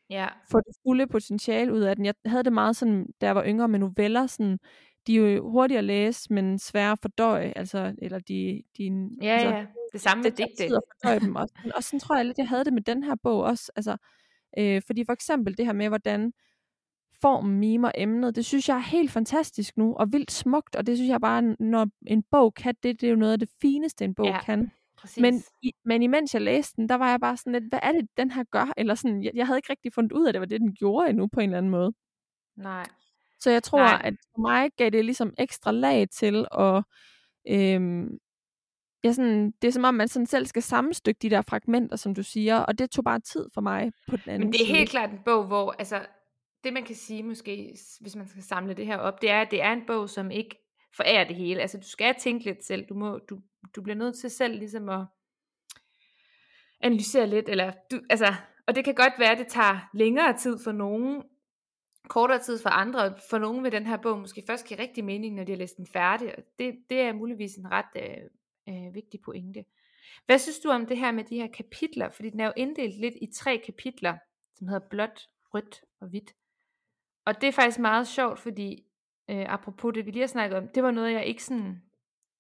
[0.10, 0.28] ja.
[0.52, 2.06] få det fulde potentiale ud af den.
[2.06, 4.60] Jeg havde det meget sådan, da jeg var yngre med noveller, sådan,
[5.08, 9.30] de er jo hurtige at læse, men svære at fordøje, altså, eller de, de ja,
[9.30, 10.64] altså, ja, det samme med digte.
[10.64, 11.54] at fordøje dem også.
[11.76, 13.98] Og sådan tror jeg lidt, jeg havde det med den her bog også, altså,
[14.58, 16.34] øh, fordi for eksempel det her med, hvordan
[17.22, 20.98] formen mimer emnet, det synes jeg er helt fantastisk nu, og vildt smukt, og det
[20.98, 24.06] synes jeg bare, når en bog kan det, det er jo noget af det fineste,
[24.06, 24.72] en bog ja, kan.
[24.98, 25.22] Præcis.
[25.22, 27.92] Men, i, men imens jeg læste den, der var jeg bare sådan lidt, hvad er
[27.92, 28.74] det, den her gør?
[28.78, 31.10] Eller sådan, jeg, jeg havde ikke rigtig fundet ud af, det var det, den gjorde
[31.10, 31.94] endnu på en eller anden måde.
[32.56, 32.86] Nej.
[33.40, 34.02] Så jeg tror, Nej.
[34.04, 36.84] at for mig gav det ligesom ekstra lag til at...
[37.50, 38.18] Øhm,
[39.04, 42.16] ja, sådan, det er som om, man sådan selv skal sammenstykke de der fragmenter, som
[42.16, 44.66] du siger, og det tog bare tid for mig på den anden Men det er
[44.66, 44.78] side.
[44.78, 46.06] helt klart en bog, hvor, altså,
[46.64, 49.52] det man kan sige måske, hvis man skal samle det her op, det er, at
[49.52, 51.62] det er en bog, som ikke forærer det hele.
[51.62, 52.86] Altså, du skal tænke lidt selv.
[52.90, 53.40] Du, må, du,
[53.76, 55.06] du bliver nødt til selv ligesom at
[56.80, 58.34] analysere lidt, eller du, altså,
[58.68, 61.24] og det kan godt være, at det tager længere tid for nogen,
[62.08, 63.16] kortere tid for andre.
[63.30, 65.78] For nogen vil den her bog måske først give rigtig mening, når de har læst
[65.78, 66.38] den færdig.
[66.38, 68.30] Og det, det er muligvis en ret øh,
[68.70, 69.66] øh, vigtig pointe.
[70.26, 72.10] Hvad synes du om det her med de her kapitler?
[72.10, 74.18] Fordi den er jo inddelt lidt i tre kapitler,
[74.56, 76.34] som hedder blåt, rødt og hvidt.
[77.26, 78.86] Og det er faktisk meget sjovt, fordi
[79.30, 81.82] øh, apropos det, vi lige har snakket om, det var noget, jeg ikke sådan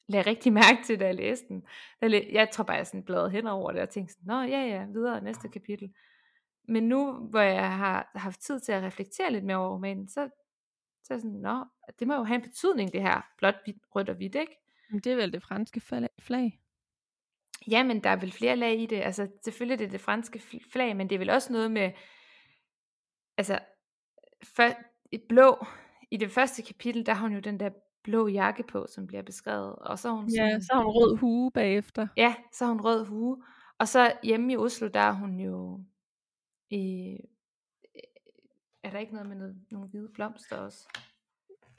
[0.07, 1.63] lagde rigtig mærke til, da jeg læste den.
[2.31, 4.85] Jeg tror bare, jeg sådan bladrede hen over det og tænkte sådan, nå ja, ja,
[4.85, 5.93] videre, næste kapitel.
[6.67, 10.29] Men nu, hvor jeg har haft tid til at reflektere lidt mere over romanen, så,
[11.03, 11.65] så er jeg sådan, nå,
[11.99, 14.57] det må jo have en betydning, det her, blot hvidt, rødt og hvidt, ikke?
[14.91, 15.81] Men det er vel det franske
[16.19, 16.59] flag?
[17.67, 19.01] Ja, men der er vel flere lag i det.
[19.01, 20.41] Altså, selvfølgelig er det det franske
[20.71, 21.91] flag, men det er vel også noget med,
[23.37, 23.59] altså,
[24.43, 24.63] for,
[25.11, 25.65] et blå,
[26.11, 27.69] i det første kapitel, der har hun jo den der
[28.07, 29.75] blå jakke på, som bliver beskrevet.
[29.75, 32.07] Og så har hun ja, så har hun rød hue bagefter.
[32.17, 33.43] Ja, så har hun rød hue.
[33.79, 35.79] Og så hjemme i Oslo, der er hun jo
[36.69, 37.17] i,
[38.83, 40.87] er der ikke noget med noget, nogle hvide blomster også?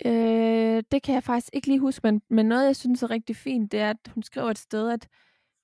[0.07, 3.37] Øh, det kan jeg faktisk ikke lige huske, men, men noget, jeg synes er rigtig
[3.37, 5.09] fint, det er, at hun skriver et sted, at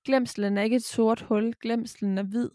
[0.04, 2.50] glemselen er ikke et sort hul, glemselen er hvid.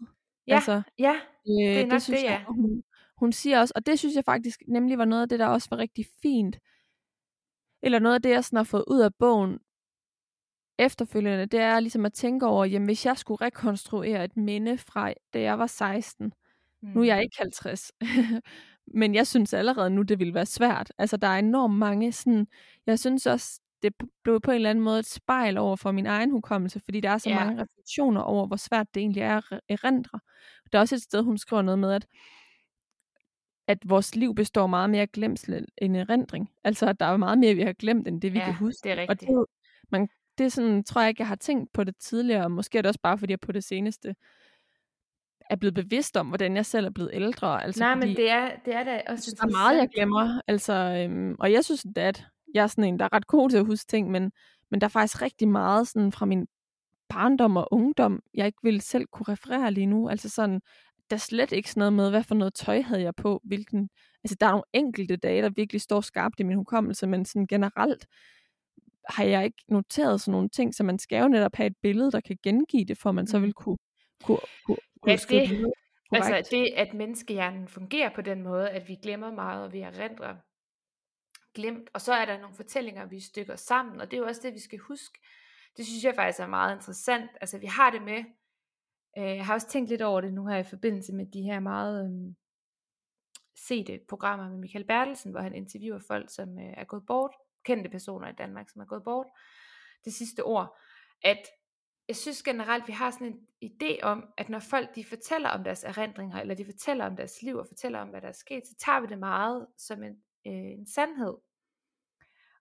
[0.46, 2.32] Ja, altså, ja det er øh, nok det, synes det ja.
[2.32, 2.82] Jeg, hun,
[3.16, 5.68] hun siger også, og det synes jeg faktisk nemlig var noget af det, der også
[5.70, 6.58] var rigtig fint,
[7.82, 9.58] eller noget af det, jeg sådan har fået ud af bogen
[10.78, 15.12] efterfølgende, det er ligesom at tænke over, jamen hvis jeg skulle rekonstruere et minde fra,
[15.34, 16.32] da jeg var 16,
[16.82, 16.88] mm.
[16.88, 17.22] nu er jeg mm.
[17.22, 17.92] ikke 50,
[19.00, 20.92] men jeg synes allerede nu, det ville være svært.
[20.98, 22.46] Altså der er enormt mange sådan,
[22.86, 26.06] jeg synes også, det blev på en eller anden måde et spejl over for min
[26.06, 27.46] egen hukommelse, fordi der er så yeah.
[27.46, 30.20] mange refleksioner over, hvor svært det egentlig er at erindre.
[30.72, 32.06] Der er også et sted, hun skriver noget med, at
[33.70, 36.50] at vores liv består meget mere af glemsel end erindring.
[36.64, 38.80] Altså, at der er meget mere, vi har glemt, end det, vi ja, kan huske.
[38.84, 39.30] det er rigtigt.
[39.30, 39.46] Og det,
[39.92, 42.78] man, det er sådan, tror jeg ikke, jeg har tænkt på det tidligere, og måske
[42.78, 44.14] er det også bare, fordi jeg på det seneste
[45.50, 47.64] er blevet bevidst om, hvordan jeg selv er blevet ældre.
[47.64, 50.40] Altså, Nej, men det er, det er da også synes, Der er meget, jeg glemmer.
[50.46, 53.56] Altså, øhm, og jeg synes, at jeg er sådan en, der er ret god til
[53.56, 54.32] at huske ting, men,
[54.70, 56.46] men der er faktisk rigtig meget sådan fra min
[57.08, 60.08] barndom og ungdom, jeg ikke ville selv kunne referere lige nu.
[60.08, 60.60] Altså sådan,
[61.10, 63.90] der er slet ikke sådan noget med, hvad for noget tøj havde jeg på, hvilken,
[64.24, 67.46] altså der er nogle enkelte dage, der virkelig står skarpt i min hukommelse, men sådan
[67.46, 68.06] generelt
[69.08, 72.12] har jeg ikke noteret sådan nogle ting, så man skal jo netop have et billede,
[72.12, 73.42] der kan gengive det, for man så Mm.
[73.44, 73.78] vil kunne,
[74.24, 75.72] kunne, kunne, kunne Ja, skrive det- det ned
[76.10, 76.34] korrekt.
[76.36, 80.36] Altså det, at menneskehjernen fungerer på den måde, at vi glemmer meget, og vi erindrer
[81.54, 84.40] glemt, og så er der nogle fortællinger, vi stykker sammen, og det er jo også
[84.44, 85.18] det, vi skal huske.
[85.76, 87.30] Det synes jeg faktisk er meget interessant.
[87.40, 88.24] Altså vi har det med,
[89.18, 91.60] øh, jeg har også tænkt lidt over det nu her i forbindelse med de her
[91.60, 92.34] meget øh,
[93.56, 97.30] sete programmer med Michael Bertelsen, hvor han interviewer folk, som øh, er gået bort,
[97.64, 99.26] kendte personer i Danmark, som er gået bort,
[100.04, 100.78] det sidste år,
[101.22, 101.46] at
[102.08, 105.64] jeg synes generelt, vi har sådan en idé om, at når folk de fortæller om
[105.64, 108.66] deres erindringer, eller de fortæller om deres liv, og fortæller om, hvad der er sket,
[108.66, 110.12] så tager vi det meget som en,
[110.46, 111.36] øh, en sandhed.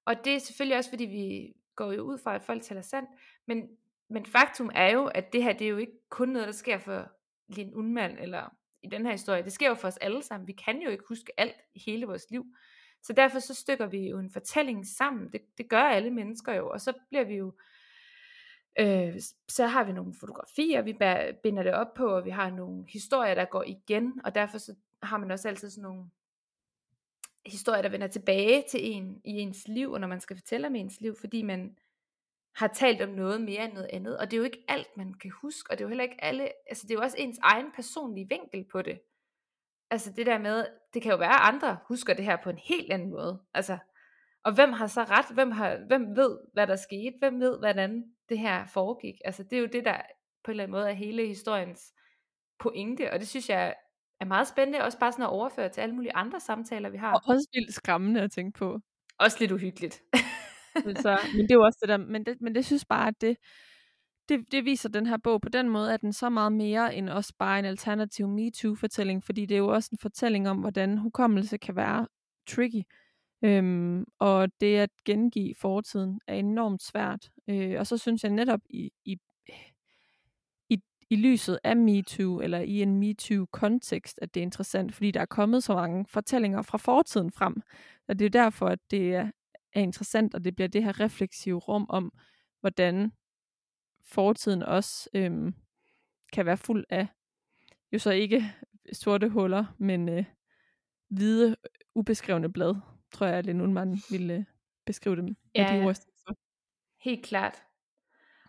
[0.05, 3.09] Og det er selvfølgelig også, fordi vi går jo ud fra, at folk taler sandt,
[3.47, 3.69] men,
[4.09, 6.77] men faktum er jo, at det her, det er jo ikke kun noget, der sker
[6.77, 7.11] for
[7.47, 10.47] Lin Unmand, eller i den her historie, det sker jo for os alle sammen.
[10.47, 12.45] Vi kan jo ikke huske alt i hele vores liv.
[13.03, 15.31] Så derfor så stykker vi jo en fortælling sammen.
[15.31, 17.53] Det, det gør alle mennesker jo, og så bliver vi jo
[18.79, 22.49] Øh, så har vi nogle fotografier, vi bærer, binder det op på, og vi har
[22.49, 26.05] nogle historier, der går igen, og derfor så har man også altid sådan nogle
[27.45, 30.75] historier, der vender tilbage til en i ens liv, og når man skal fortælle om
[30.75, 31.77] ens liv, fordi man
[32.59, 35.13] har talt om noget mere end noget andet, og det er jo ikke alt, man
[35.13, 37.39] kan huske, og det er jo heller ikke alle, altså det er jo også ens
[37.41, 38.99] egen personlige vinkel på det.
[39.91, 42.57] Altså det der med, det kan jo være, at andre husker det her på en
[42.57, 43.77] helt anden måde, altså,
[44.43, 45.25] og hvem har så ret?
[45.33, 47.15] Hvem, har, hvem ved, hvad der skete?
[47.19, 49.15] Hvem ved, hvordan det her foregik?
[49.25, 50.01] Altså, det er jo det, der
[50.43, 51.93] på en eller anden måde er hele historiens
[52.59, 53.75] pointe, og det synes jeg
[54.19, 57.13] er meget spændende, også bare sådan at overføre til alle mulige andre samtaler, vi har.
[57.13, 58.79] Og også vildt skræmmende at tænke på.
[59.19, 60.03] Også lidt uhyggeligt.
[61.01, 63.21] Så, men det er jo også det der, men det, men det synes bare, at
[63.21, 63.37] det,
[64.29, 67.09] det, det viser den her bog på den måde, at den så meget mere end
[67.09, 71.57] også bare en alternativ MeToo-fortælling, fordi det er jo også en fortælling om, hvordan hukommelse
[71.57, 72.07] kan være
[72.47, 72.83] tricky.
[73.43, 77.29] Øhm, og det at gengive fortiden er enormt svært.
[77.47, 79.17] Øh, og så synes jeg netop i, i,
[80.69, 85.21] i, i lyset af MeToo, eller i en MeToo-kontekst, at det er interessant, fordi der
[85.21, 87.61] er kommet så mange fortællinger fra fortiden frem.
[88.07, 89.31] Og det er derfor, at det er,
[89.73, 92.13] er interessant, og det bliver det her refleksive rum om,
[92.59, 93.11] hvordan
[94.03, 95.53] fortiden også øhm,
[96.33, 97.07] kan være fuld af,
[97.91, 98.53] jo så ikke
[98.93, 100.25] sorte huller, men øh,
[101.09, 101.55] hvide,
[101.95, 102.75] ubeskrevne blad,
[103.11, 104.43] tror jeg, at Lene ville øh,
[104.85, 105.95] beskrive dem Ja, med de ord.
[107.01, 107.63] Helt klart.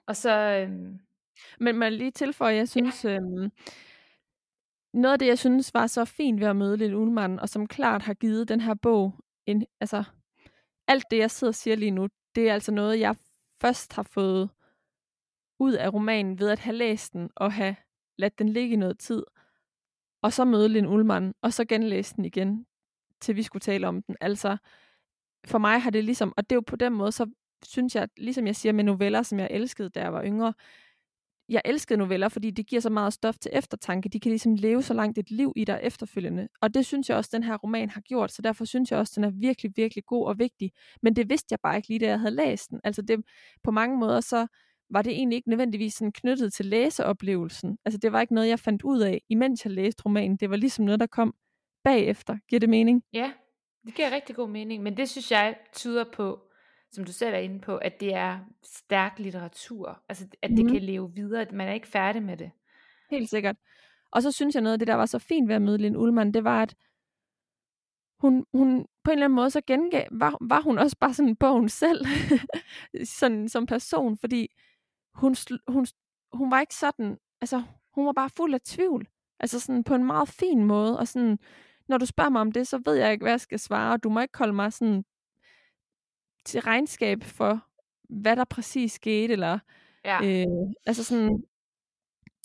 [0.07, 0.99] Og så, øhm,
[1.61, 3.15] Men jeg lige tilføje, jeg synes, ja.
[3.15, 3.51] øhm,
[4.93, 7.67] noget af det, jeg synes var så fint ved at møde Lille Ullmann, og som
[7.67, 9.15] klart har givet den her bog,
[9.47, 10.05] en, altså
[10.91, 13.17] alt det, jeg sidder og siger lige nu, det er altså noget, jeg
[13.61, 14.51] først har fået
[15.61, 17.77] ud af romanen ved at have læst den, og have
[18.19, 19.23] ladt den ligge i noget tid,
[20.23, 22.67] og så møde Lin Ullmann, og så genlæse den igen,
[23.21, 24.17] til vi skulle tale om den.
[24.21, 24.57] Altså,
[25.47, 27.31] for mig har det ligesom, og det er jo på den måde, så
[27.65, 30.55] synes jeg, ligesom jeg siger med noveller, som jeg elskede, da jeg var yngre,
[31.51, 34.09] jeg elskede noveller, fordi det giver så meget stof til eftertanke.
[34.09, 36.49] De kan ligesom leve så langt et liv i dig efterfølgende.
[36.61, 39.13] Og det synes jeg også, den her roman har gjort, så derfor synes jeg også,
[39.17, 40.71] den er virkelig, virkelig god og vigtig.
[41.03, 42.81] Men det vidste jeg bare ikke lige, da jeg havde læst den.
[42.85, 43.25] Altså det,
[43.63, 44.47] på mange måder, så
[44.91, 47.79] var det egentlig ikke nødvendigvis sådan knyttet til læseoplevelsen.
[47.85, 50.37] Altså det var ikke noget, jeg fandt ud af, imens jeg læste romanen.
[50.37, 51.35] Det var ligesom noget, der kom
[51.85, 52.37] bagefter.
[52.49, 53.03] Giver det mening?
[53.13, 53.33] ja,
[53.87, 56.50] det giver rigtig god mening, men det synes jeg tyder på,
[56.93, 60.03] som du selv er inde på, at det er stærk litteratur.
[60.09, 60.73] Altså, at det Mhm.
[60.73, 62.51] kan leve videre, at man er ikke færdig med det.
[63.11, 63.57] Helt sikkert.
[64.13, 65.97] Og så synes jeg noget af det, der var så fint ved at møde Linn
[65.97, 66.75] Ullmann, det var, at
[68.21, 71.37] hun, hun på en eller anden måde så gengav, var, var hun også bare sådan
[71.37, 72.07] bogen selv,
[73.19, 74.49] sådan som person, fordi
[75.15, 75.37] hun,
[75.69, 75.87] hun,
[76.33, 77.63] hun var ikke sådan, altså
[77.95, 79.09] hun var bare fuld af tvivl,
[79.41, 81.39] altså sådan på en meget fin måde, og sådan,
[81.89, 84.03] når du spørger mig om det, så ved jeg ikke, hvad jeg skal svare, og
[84.03, 85.05] du må ikke holde mig sådan
[86.45, 87.67] til regnskab for,
[88.09, 89.59] hvad der præcis skete, eller
[90.05, 91.45] Ja, Øh, altså sådan,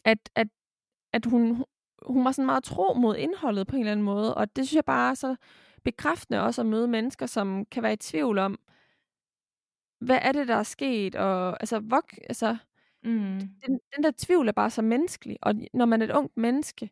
[0.05, 0.47] at, at,
[1.13, 1.65] at hun,
[2.05, 4.75] hun var sådan meget tro mod indholdet på en eller anden måde, og det synes
[4.75, 5.36] jeg bare er så
[5.84, 8.60] bekræftende også at møde mennesker, som kan være i tvivl om,
[9.99, 12.58] hvad er det, der er sket, og altså, hvor, altså
[13.03, 13.39] mm.
[13.39, 16.89] den, den der tvivl er bare så menneskelig, og når man er et ungt menneske,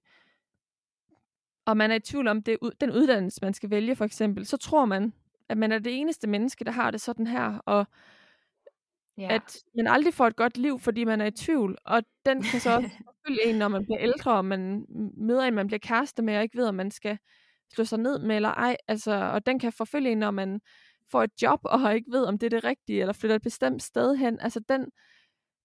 [1.65, 4.57] og man er i tvivl om det, den uddannelse, man skal vælge for eksempel, så
[4.57, 5.13] tror man,
[5.49, 7.85] at man er det eneste menneske, der har det sådan her, og
[9.17, 9.35] ja.
[9.35, 11.77] at man aldrig får et godt liv, fordi man er i tvivl.
[11.85, 14.85] Og den kan så også forfølge en, når man bliver ældre, og man
[15.17, 17.17] møder en, man bliver kæreste med, og ikke ved, om man skal
[17.73, 18.77] slå sig ned med eller ej.
[18.87, 20.61] Altså, og den kan forfølge en, når man
[21.11, 23.83] får et job, og ikke ved, om det er det rigtige, eller flytter et bestemt
[23.83, 24.39] sted hen.
[24.39, 24.85] Altså, den,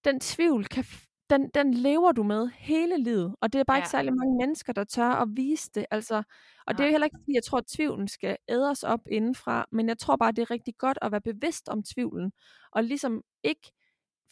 [0.05, 0.85] den tvivl kan,
[1.29, 3.81] den, den lever du med hele livet, og det er bare ja.
[3.81, 5.85] Ikke særlig mange mennesker, der tør at vise det.
[5.91, 6.23] Altså,
[6.67, 6.91] og det er jo Nej.
[6.91, 10.15] heller ikke, fordi jeg tror, at tvivlen skal æde os op indenfra, men jeg tror
[10.15, 12.31] bare, det er rigtig godt at være bevidst om tvivlen,
[12.71, 13.71] og ligesom ikke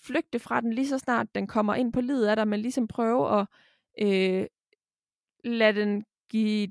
[0.05, 2.88] flygte fra den lige så snart den kommer ind på livet af dig, men ligesom
[2.88, 3.47] prøve at
[4.01, 4.45] øh,
[5.43, 6.67] lade den give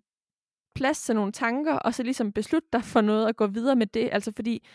[0.75, 3.87] plads til nogle tanker, og så ligesom beslutte dig for noget og gå videre med
[3.87, 4.09] det.
[4.12, 4.67] Altså fordi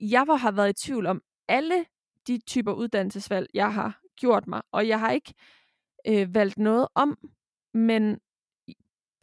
[0.00, 1.84] jeg var, har været i tvivl om alle
[2.26, 5.34] de typer uddannelsesvalg, jeg har gjort mig, og jeg har ikke
[6.06, 7.18] øh, valgt noget om,
[7.74, 8.18] men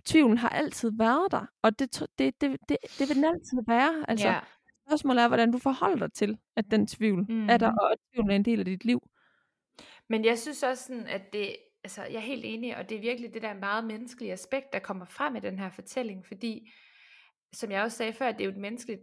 [0.06, 4.06] tvivlen har altid været der, og det, det, det, det, det vil den altid være.
[4.08, 4.40] Altså, ja.
[4.88, 7.50] spørgsmålet er, hvordan du forholder dig til, at den tvivl mm.
[7.50, 7.78] er der, Mhm.
[7.82, 9.00] og at tvivlen er en del af dit liv.
[10.10, 13.02] Men jeg synes også sådan, at det, altså jeg er helt enig, og det er
[13.02, 16.72] virkelig det der meget menneskelige aspekt, der kommer frem i den her fortælling, fordi,
[17.54, 19.02] som jeg også sagde før, det er jo et menneskeligt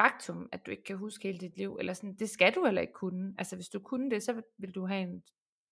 [0.00, 2.80] faktum, at du ikke kan huske hele dit liv, eller sådan, det skal du heller
[2.80, 3.34] ikke kunne.
[3.38, 5.22] Altså hvis du kunne det, så vil du have en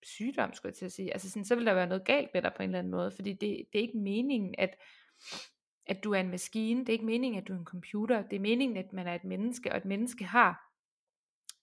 [0.03, 1.13] sygdom, skulle jeg til at sige.
[1.13, 3.11] Altså sådan, så vil der være noget galt med dig på en eller anden måde,
[3.11, 4.77] fordi det, det er ikke meningen, at,
[5.87, 8.37] at du er en maskine, det er ikke meningen, at du er en computer, det
[8.37, 10.63] er meningen, at man er et menneske, og et menneske har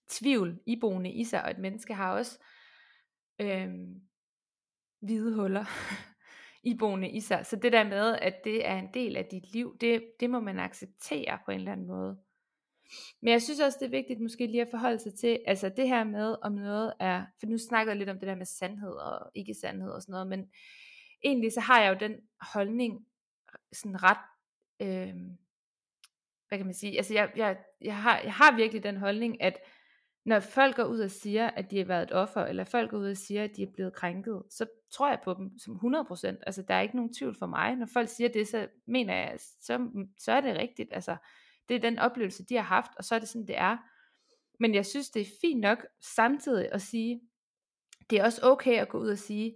[0.10, 2.44] tvivl iboende i sig, og et menneske har også
[3.42, 4.02] øhm,
[5.00, 5.66] hvide huller
[6.72, 7.46] iboende i sig.
[7.46, 10.40] Så det der med, at det er en del af dit liv, det, det må
[10.40, 12.18] man acceptere på en eller anden måde.
[13.22, 15.88] Men jeg synes også, det er vigtigt måske lige at forholde sig til, altså det
[15.88, 18.92] her med, om noget er, for nu snakker jeg lidt om det der med sandhed
[18.92, 20.46] og ikke sandhed og sådan noget, men
[21.24, 23.06] egentlig så har jeg jo den holdning,
[23.74, 24.18] sådan ret,
[24.80, 25.14] øh,
[26.48, 29.60] hvad kan man sige, altså jeg, jeg, jeg, har, jeg har virkelig den holdning, at
[30.26, 32.98] når folk går ud og siger, at de har været et offer, eller folk går
[32.98, 36.44] ud og siger, at de er blevet krænket, så tror jeg på dem som 100%.
[36.48, 37.76] Altså der er ikke nogen tvivl for mig.
[37.76, 39.88] Når folk siger det, så mener jeg, så,
[40.20, 40.90] så er det rigtigt.
[40.92, 41.18] Altså
[41.70, 43.78] det er den oplevelse, de har haft, og så er det sådan, det er.
[44.60, 47.22] Men jeg synes, det er fint nok samtidig at sige,
[48.10, 49.56] det er også okay at gå ud og sige,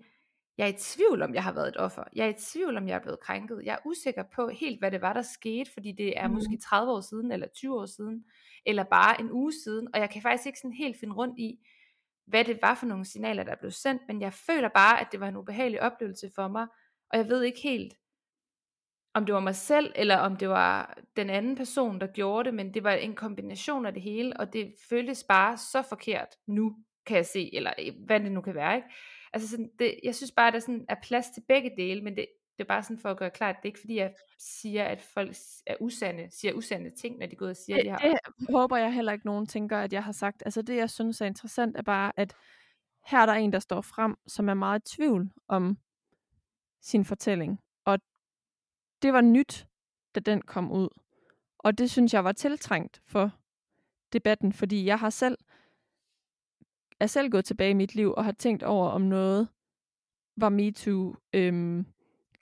[0.57, 2.03] jeg er i tvivl om, jeg har været et offer.
[2.13, 3.61] Jeg er i tvivl om, jeg er blevet krænket.
[3.65, 6.33] Jeg er usikker på helt, hvad det var, der skete, fordi det er mm.
[6.33, 8.25] måske 30 år siden, eller 20 år siden,
[8.65, 11.59] eller bare en uge siden, og jeg kan faktisk ikke sådan helt finde rundt i,
[12.27, 15.19] hvad det var for nogle signaler, der blev sendt, men jeg føler bare, at det
[15.19, 16.67] var en ubehagelig oplevelse for mig,
[17.09, 17.93] og jeg ved ikke helt,
[19.17, 22.53] om det var mig selv, eller om det var den anden person, der gjorde det,
[22.53, 26.75] men det var en kombination af det hele, og det føltes bare så forkert nu,
[27.05, 27.73] kan jeg se, eller
[28.05, 28.87] hvad det nu kan være, ikke?
[29.33, 32.15] Altså sådan, det, jeg synes bare, at der sådan er plads til begge dele, men
[32.15, 32.25] det,
[32.57, 35.01] det er bare sådan for at gøre klart, det er ikke fordi, jeg siger, at
[35.01, 35.35] folk
[35.67, 37.97] er usande, siger usande ting, når de går ud og siger, det, de har...
[37.97, 40.43] Det håber jeg heller ikke, nogen tænker, at jeg har sagt.
[40.45, 42.35] Altså det, jeg synes er interessant, er bare, at
[43.05, 45.77] her er der en, der står frem, som er meget i tvivl om
[46.81, 47.59] sin fortælling.
[49.01, 49.67] Det var nyt,
[50.15, 50.89] da den kom ud.
[51.57, 53.31] Og det synes jeg var tiltrængt for
[54.13, 55.37] debatten, fordi jeg har selv
[56.99, 59.47] er selv gået tilbage i mit liv og har tænkt over, om noget
[60.37, 61.85] var MeToo, øhm,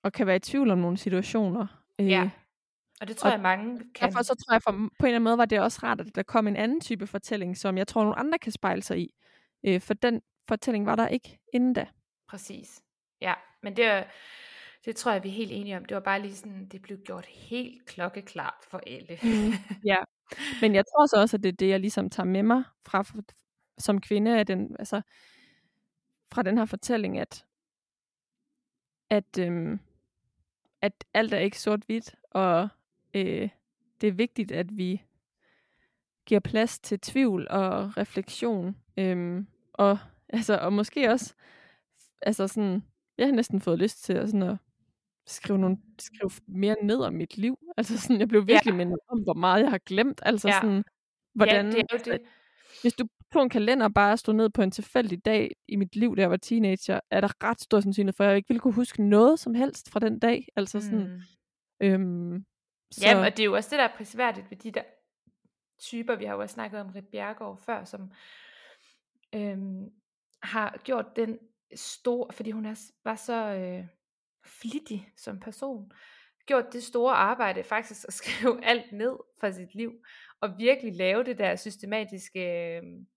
[0.03, 1.67] og kan være i tvivl om nogle situationer.
[1.99, 2.29] Øh, ja,
[3.01, 4.07] og det tror og jeg mange kan.
[4.07, 6.15] Derfor så tror jeg, for, på en eller anden måde var det også rart, at
[6.15, 9.13] der kom en anden type fortælling, som jeg tror, nogle andre kan spejle sig i.
[9.65, 11.87] Øh, for den fortælling var der ikke inden da.
[12.27, 12.83] Præcis.
[13.21, 14.03] Ja, men det,
[14.85, 15.85] det tror jeg, vi er helt enige om.
[15.85, 19.17] Det var bare lige sådan, det blev gjort helt klokkeklart for alle.
[19.23, 19.53] Mm,
[19.85, 19.97] ja,
[20.61, 23.05] men jeg tror så også, at det er det, jeg ligesom tager med mig fra,
[23.77, 25.01] som kvinde af den, altså,
[26.31, 27.45] fra den her fortælling, at,
[29.09, 29.79] at, øhm,
[30.81, 32.69] at alt er ikke sort-hvidt, og
[33.13, 33.49] øh,
[34.01, 35.01] det er vigtigt, at vi
[36.25, 39.97] giver plads til tvivl og refleksion, øhm, og,
[40.29, 41.33] altså, og måske også,
[42.21, 42.83] altså sådan,
[43.17, 44.57] jeg har næsten fået lyst til at, sådan at
[45.27, 48.77] skrive, nogle, skrive mere ned om mit liv, altså sådan, jeg blev virkelig ja.
[48.77, 50.53] mindet om, hvor meget jeg har glemt, altså ja.
[50.53, 50.83] sådan,
[51.33, 52.21] hvordan, ja, det er jo det.
[52.81, 56.15] hvis du på en kalender bare stod ned på en tilfældig dag i mit liv,
[56.15, 58.73] da jeg var teenager, er der ret stor sandsynlighed for, at jeg ikke ville kunne
[58.73, 60.47] huske noget som helst fra den dag.
[60.55, 61.21] Altså sådan,
[61.79, 61.87] mm.
[61.87, 62.45] øhm,
[62.91, 63.07] så...
[63.07, 64.83] Jamen, og det er jo også det, der er prisværdigt ved de der
[65.79, 66.15] typer.
[66.15, 68.11] Vi har jo også snakket om Rit Bjergård før, som
[69.35, 69.89] øhm,
[70.43, 71.39] har gjort den
[71.75, 73.87] store, fordi hun er, var så øh,
[74.45, 75.91] flittig som person,
[76.45, 79.93] gjort det store arbejde faktisk at skrive alt ned fra sit liv,
[80.41, 83.07] og virkelig lave det der systematiske øhm,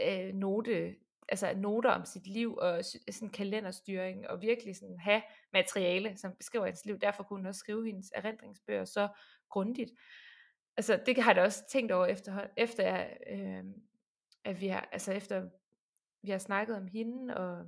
[0.00, 0.94] øh, note,
[1.28, 5.22] altså noter om sit liv, og sådan kalenderstyring, og virkelig sådan have
[5.52, 6.98] materiale, som beskriver hendes liv.
[6.98, 9.08] Derfor kunne hun også skrive hendes erindringsbøger så
[9.50, 9.90] grundigt.
[10.76, 13.64] Altså det har jeg da også tænkt over efter, efter øh,
[14.44, 15.48] at vi har, altså efter
[16.22, 17.66] vi har snakket om hende, og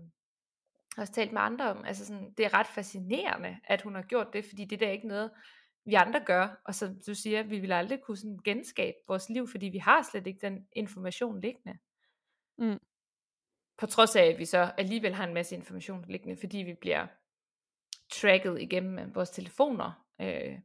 [1.00, 4.32] også talt med andre om, altså sådan, det er ret fascinerende, at hun har gjort
[4.32, 5.30] det, fordi det der er ikke noget,
[5.84, 9.48] vi andre gør, og som du siger, vi vil aldrig kunne sådan genskabe vores liv,
[9.48, 11.78] fordi vi har slet ikke den information liggende.
[12.58, 12.78] Mm.
[13.78, 17.06] på trods af, at vi så alligevel har en masse information liggende, fordi vi bliver
[18.12, 20.06] tracket igennem øh, vores telefoner.
[20.20, 20.58] Øh,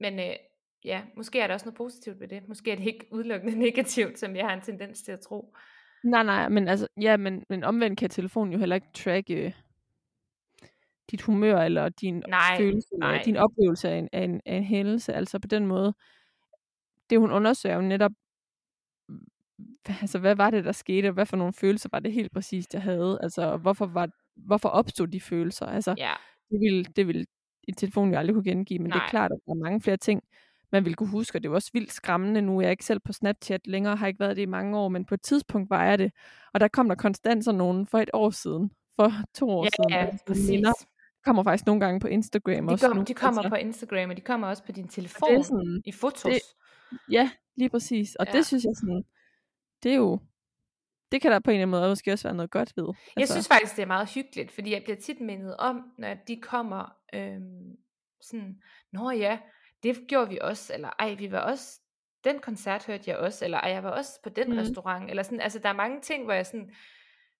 [0.00, 0.36] men øh,
[0.84, 2.48] ja, måske er der også noget positivt ved det.
[2.48, 5.56] Måske er det ikke udelukkende negativt, som jeg har en tendens til at tro.
[6.04, 9.52] Nej, nej, men altså, ja, men, men omvendt kan telefonen jo heller ikke tracke øh,
[11.10, 13.22] dit humør, eller din Nej, følelse, eller nej.
[13.24, 15.14] din oplevelse af en, af, en, af en hændelse.
[15.14, 15.94] Altså på den måde,
[17.10, 18.12] det hun undersøger jo netop,
[20.02, 22.74] altså hvad var det, der skete, og hvad for nogle følelser var det helt præcist,
[22.74, 23.18] jeg havde?
[23.22, 25.66] Altså, hvorfor, var, hvorfor opstod de følelser?
[25.66, 26.12] Altså, Ja,
[26.50, 27.26] det ville, det ville
[27.68, 29.04] en telefon jo aldrig kunne gengive, men det Nej.
[29.06, 30.22] er klart, at der er mange flere ting,
[30.72, 32.60] man ville kunne huske, og det jo også vildt skræmmende nu.
[32.60, 35.04] Jeg er ikke selv på Snapchat længere, har ikke været det i mange år, men
[35.04, 36.12] på et tidspunkt var jeg det,
[36.54, 39.68] og der kom der konstant sådan nogen for et år siden, for to år ja,
[39.76, 39.90] siden.
[40.12, 40.50] ja præcis.
[40.50, 40.72] minder
[41.24, 43.02] kommer faktisk nogle gange på Instagram De, også kom, nu.
[43.08, 45.82] de kommer altså, på Instagram, og de kommer også på din det telefon er sådan,
[45.84, 46.22] i fotos.
[46.32, 46.40] det-
[47.10, 48.14] ja, lige præcis.
[48.14, 48.32] Og Ja.
[48.32, 49.04] det synes jeg sådan,
[49.82, 50.20] det er jo,
[51.12, 52.84] det kan der på en eller anden måde måske også være noget godt ved.
[52.88, 56.14] Altså, Jeg synes faktisk, det er meget hyggeligt, fordi jeg bliver tit mindet om, når
[56.28, 57.76] de kommer øhm,
[58.22, 58.56] sådan,
[58.92, 59.38] Nå ja,
[59.82, 61.80] det gjorde vi også, eller ej, vi var også,
[62.24, 64.58] den koncert hørte jeg også, eller ej, jeg var også på den mm.
[64.58, 66.74] restaurant, eller sådan, altså der er mange ting, hvor jeg sådan,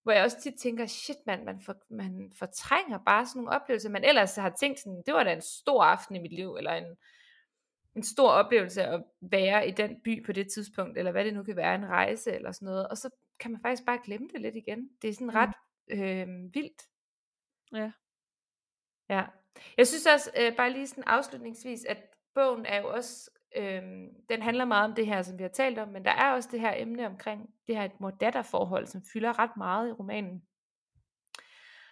[0.03, 3.91] hvor jeg også tit tænker, shit mand, man, for, man fortrænger bare sådan nogle oplevelser,
[3.91, 6.73] man ellers har tænkt sådan, det var da en stor aften i mit liv, eller
[6.73, 6.97] en,
[7.97, 11.43] en stor oplevelse at være i den by på det tidspunkt, eller hvad det nu
[11.43, 13.11] kan være, en rejse eller sådan noget, og så
[13.41, 14.91] kan man faktisk bare glemme det lidt igen.
[15.03, 15.35] Det er sådan Mm.
[15.35, 15.55] ret
[15.91, 16.83] øh, vildt.
[17.73, 17.93] Ja.
[19.09, 19.25] Ja.
[19.77, 22.08] Jeg synes også, øh, bare lige sådan afslutningsvis, at
[22.39, 23.83] bogen er jo også, øh,
[24.29, 26.49] den handler meget om det her, som vi har talt om, men der er også
[26.53, 30.43] det her emne omkring det her mor-datter-forhold, som fylder ret meget i romanen.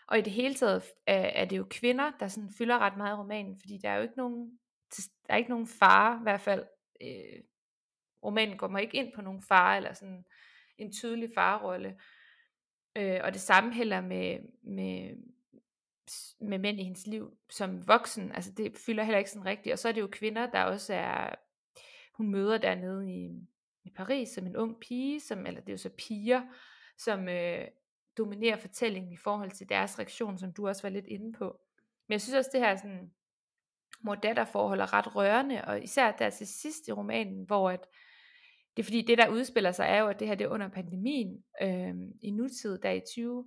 [0.09, 3.12] Og i det hele taget er, er det jo kvinder, der sådan fylder ret meget
[3.12, 4.59] i romanen, fordi der er jo ikke nogen,
[4.97, 6.64] der er ikke nogen far, i hvert fald,
[7.01, 7.42] øh,
[8.24, 10.24] romanen kommer ikke ind på nogen far, eller sådan
[10.78, 12.01] en tydelig farrolle.
[12.97, 15.16] Øh, og det samme heller med, med,
[16.40, 18.32] med mænd i hendes liv som voksen.
[18.32, 19.72] Altså det fylder heller ikke sådan rigtigt.
[19.72, 21.34] Og så er det jo kvinder, der også er,
[22.14, 23.48] hun møder dernede i,
[23.84, 26.42] i Paris som en ung pige, som, eller det er jo så piger,
[26.98, 27.64] som øh,
[28.18, 31.61] dominerer fortællingen i forhold til deres reaktion, som du også var lidt inde på.
[32.09, 33.11] Men jeg synes også, det her sådan,
[34.00, 37.86] mor-datter forhold er ret rørende, og især der til sidst i romanen, hvor at,
[38.76, 40.68] det er fordi, det der udspiller sig, er jo, at det her det er under
[40.68, 43.46] pandemien, øh, i nutid, der i 20,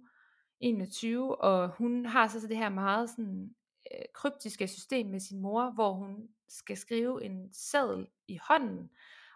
[0.59, 3.55] 21, og hun har så det her meget sådan,
[3.93, 8.89] øh, kryptiske system med sin mor, hvor hun skal skrive en seddel i hånden,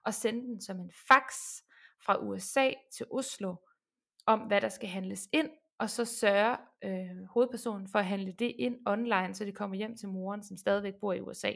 [0.05, 1.33] og sende den som en fax
[2.05, 3.55] fra USA til Oslo,
[4.25, 8.55] om hvad der skal handles ind, og så sørger øh, hovedpersonen for at handle det
[8.59, 11.51] ind online, så det kommer hjem til moren, som stadigvæk bor i USA.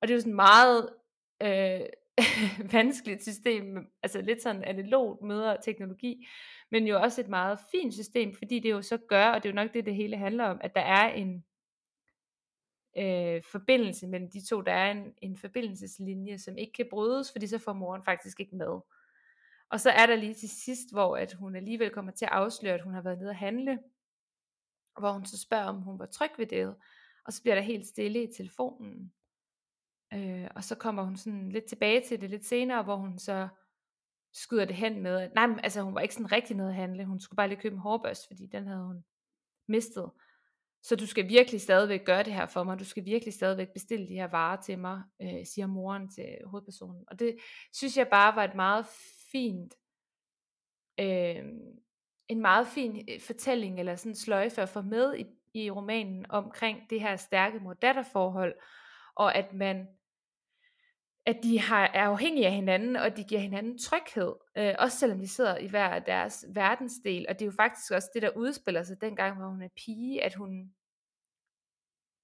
[0.00, 0.88] Og det er jo sådan meget
[1.42, 1.80] øh,
[2.72, 6.26] vanskeligt system, altså lidt sådan analogt møder teknologi,
[6.70, 9.52] men jo også et meget fint system, fordi det jo så gør, og det er
[9.52, 11.44] jo nok det, det hele handler om, at der er en
[12.98, 17.46] øh, forbindelse mellem de to, der er en, en forbindelseslinje, som ikke kan brydes, fordi
[17.46, 18.80] så får moren faktisk ikke med.
[19.70, 22.74] Og så er der lige til sidst, hvor at hun alligevel kommer til at afsløre,
[22.74, 23.78] at hun har været nede at handle,
[24.98, 26.74] hvor hun så spørger, om hun var tryg ved det,
[27.24, 29.12] og så bliver der helt stille i telefonen.
[30.14, 33.48] Øh, og så kommer hun sådan lidt tilbage til det lidt senere, hvor hun så
[34.32, 36.74] skyder det hen med, at nej, men, altså hun var ikke sådan rigtig nede at
[36.74, 39.04] handle, hun skulle bare lige købe en hårbørst, fordi den havde hun
[39.68, 40.10] mistet.
[40.82, 44.08] Så du skal virkelig stadigvæk gøre det her for mig, du skal virkelig stadigvæk bestille
[44.08, 47.04] de her varer til mig, øh, siger moren til hovedpersonen.
[47.06, 47.36] Og det
[47.72, 48.86] synes jeg bare var et meget
[49.32, 49.74] fint,
[51.00, 51.44] øh,
[52.28, 55.24] en meget fin øh, fortælling, eller sådan sløjfe at få med i,
[55.54, 58.54] i romanen omkring det her stærke mor-datter-forhold,
[59.14, 59.88] og at man
[61.26, 65.18] at de har, er afhængige af hinanden, og de giver hinanden tryghed, øh, også selvom
[65.18, 68.82] de sidder i hver deres verdensdel, og det er jo faktisk også det, der udspiller
[68.82, 70.72] sig dengang, hvor hun er pige, at hun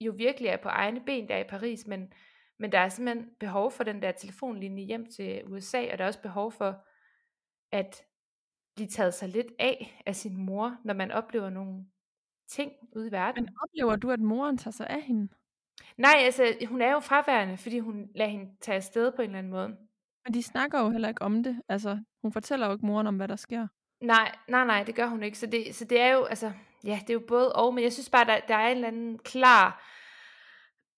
[0.01, 2.12] jo virkelig er på egne ben der i Paris, men,
[2.59, 6.09] men der er simpelthen behov for den der telefonlinje hjem til USA, og der er
[6.09, 6.86] også behov for
[7.72, 8.05] at
[8.74, 11.86] blive taget sig lidt af af sin mor, når man oplever nogle
[12.49, 13.44] ting ude i verden.
[13.44, 15.28] Men oplever du, at moren tager sig af hende?
[15.97, 19.39] Nej, altså hun er jo fraværende, fordi hun lader hende tage afsted på en eller
[19.39, 19.68] anden måde.
[20.24, 21.62] Men de snakker jo heller ikke om det.
[21.68, 23.66] Altså, hun fortæller jo ikke moren om, hvad der sker.
[24.01, 25.39] Nej, nej, nej, det gør hun ikke.
[25.39, 26.53] Så det, så det er jo, altså,
[26.85, 28.89] ja, det er jo både og, men jeg synes bare, der, der er en eller
[28.89, 29.93] anden klar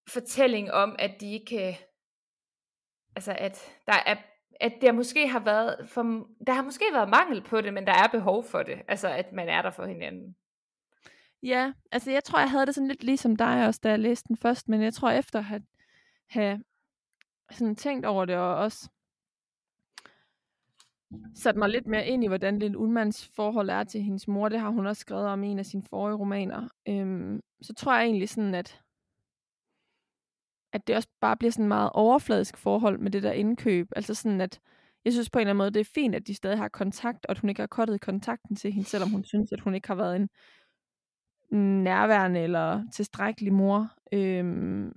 [0.09, 1.74] fortælling om, at de ikke kan,
[3.16, 4.16] altså, at der er,
[4.61, 6.03] at der måske har været, for,
[6.47, 8.83] der har måske været mangel på det, men der er behov for det.
[8.89, 10.37] Altså, at man er der for hinanden.
[11.43, 14.28] Ja, altså jeg tror, jeg havde det sådan lidt ligesom dig også, da jeg læste
[14.28, 15.62] den først, men jeg tror efter at have,
[16.26, 16.62] have
[17.51, 18.91] sådan tænkt over det, og også
[21.34, 24.49] sat mig lidt mere ind i, hvordan Lille Ullmanns forhold er til hendes mor.
[24.49, 26.68] Det har hun også skrevet om i en af sine forrige romaner.
[26.89, 28.80] Øhm, så tror jeg egentlig sådan, at,
[30.72, 33.89] at det også bare bliver sådan meget overfladisk forhold med det der indkøb.
[33.97, 34.61] Altså sådan, at
[35.05, 37.26] jeg synes på en eller anden måde, det er fint, at de stadig har kontakt,
[37.26, 39.89] og at hun ikke har kottet kontakten til hende, selvom hun synes, at hun ikke
[39.89, 40.28] har været en
[41.57, 43.90] nærværende eller tilstrækkelig mor.
[44.12, 44.92] Øhm,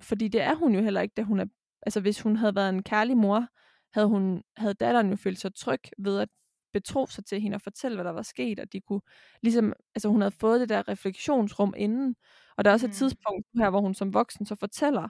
[0.00, 1.46] fordi det er hun jo heller ikke, da hun er...
[1.82, 3.46] Altså hvis hun havde været en kærlig mor,
[3.92, 6.28] havde, hun, havde datteren jo følt sig tryg ved at
[6.72, 9.00] betro sig til hende og fortælle, hvad der var sket, og de kunne
[9.42, 12.16] ligesom, altså hun havde fået det der refleksionsrum inden,
[12.56, 12.94] og der er også et mm.
[12.94, 15.08] tidspunkt her, hvor hun som voksen så fortæller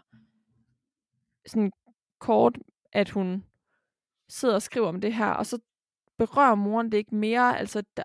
[1.47, 1.73] sådan
[2.21, 2.59] kort,
[2.93, 3.45] at hun
[4.29, 5.59] sidder og skriver om det her, og så
[6.19, 8.03] berører moren det ikke mere, altså der,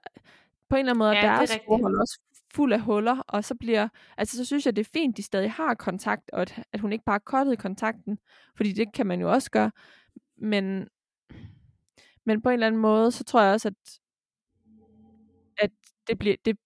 [0.69, 2.19] på en eller anden måde, ja, deres forhold også
[2.55, 3.87] fuld af huller, og så bliver,
[4.17, 6.91] altså så synes jeg, det er fint, de stadig har kontakt, og at, at hun
[6.91, 8.19] ikke bare har kottet kontakten,
[8.57, 9.71] fordi det kan man jo også gøre,
[10.37, 10.87] men,
[12.25, 13.99] men på en eller anden måde, så tror jeg også, at,
[15.57, 15.71] at
[16.07, 16.57] det bliver, det,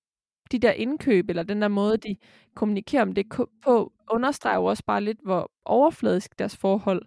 [0.52, 2.18] de der indkøb, eller den der måde, de
[2.56, 3.26] kommunikerer om det
[3.64, 7.02] på, understreger jo også bare lidt, hvor overfladisk deres forhold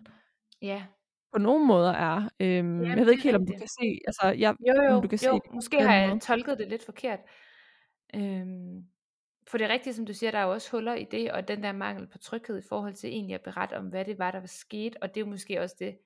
[0.62, 0.84] ja.
[1.32, 2.28] på nogle måder er.
[2.40, 5.02] Øhm, ja, jeg ved ikke helt, om du kan se, altså, jeg, jo, jo, om
[5.02, 7.18] du kan jo, se måske har jeg tolket det lidt forkert.
[8.14, 8.86] Øhm,
[9.46, 11.48] for det er rigtigt, som du siger, der er jo også huller i det, og
[11.48, 14.30] den der mangel på tryghed i forhold til egentlig at berette om, hvad det var,
[14.30, 15.98] der var sket, og det er jo måske også det,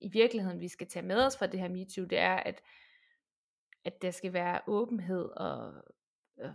[0.00, 2.62] i virkeligheden, vi skal tage med os fra det her MeToo, det er, at,
[3.84, 5.74] at der skal være åbenhed og,
[6.36, 6.54] og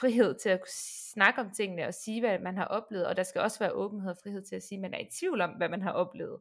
[0.00, 0.78] frihed til at kunne
[1.14, 4.10] snakke om tingene og sige, hvad man har oplevet, og der skal også være åbenhed
[4.10, 6.40] og frihed til at sige, at man er i tvivl om, hvad man har oplevet.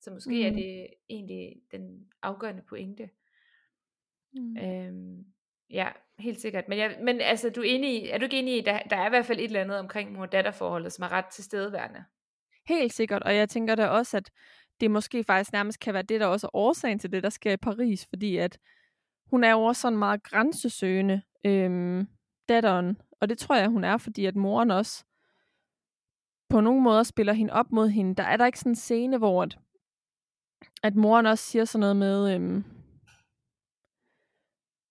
[0.00, 0.56] Så måske mm.
[0.56, 3.10] er det egentlig den afgørende pointe.
[4.32, 4.56] Mm.
[4.56, 5.26] Øhm,
[5.70, 5.88] ja,
[6.18, 6.68] helt sikkert.
[6.68, 8.96] Men, jeg, men altså, du er, enig i, er du ikke enig i, der, der
[8.96, 12.04] er i hvert fald et eller andet omkring mor-datter-forholdet, som er ret tilstedeværende?
[12.68, 14.30] Helt sikkert, og jeg tænker da også, at
[14.80, 17.52] det måske faktisk nærmest kan være det, der også er årsagen til det, der sker
[17.52, 18.58] i Paris, fordi at
[19.30, 22.08] hun er jo også sådan meget grænsesøgende, øhm,
[22.48, 25.04] datteren, og det tror jeg, hun er, fordi at moren også
[26.48, 28.14] på nogle måder spiller hende op mod hende.
[28.14, 29.58] Der er der ikke sådan en scene, hvor at,
[30.82, 32.64] at moren også siger sådan noget med, øhm,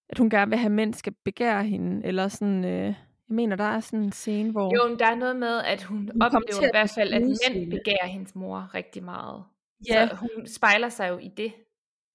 [0.09, 2.85] at hun gerne vil have mænd skal begære hende, eller sådan, øh,
[3.29, 4.75] jeg mener, der er sådan en scene, hvor...
[4.75, 7.71] Jo, men der er noget med, at hun, hun oplever i hvert fald, at mænd
[7.71, 9.43] begærer hendes mor rigtig meget.
[9.89, 10.07] Ja.
[10.07, 11.53] Så hun spejler sig jo i det.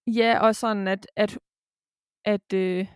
[0.06, 1.38] Ja, og sådan, at, at,
[2.24, 2.86] at, øh,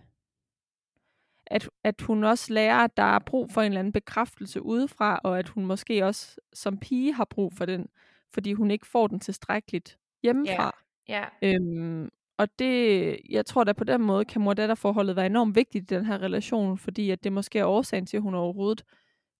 [1.47, 5.21] at, at hun også lærer, at der er brug for en eller anden bekræftelse udefra,
[5.25, 7.89] og at hun måske også som pige har brug for den,
[8.35, 10.77] fordi hun ikke får den tilstrækkeligt hjemmefra.
[11.09, 11.25] Ja.
[11.43, 11.55] ja.
[11.55, 15.82] Øhm, og det, jeg tror da på den måde, kan mor forholdet være enormt vigtigt
[15.93, 18.85] i den her relation, fordi at det måske er årsagen til, at hun overhovedet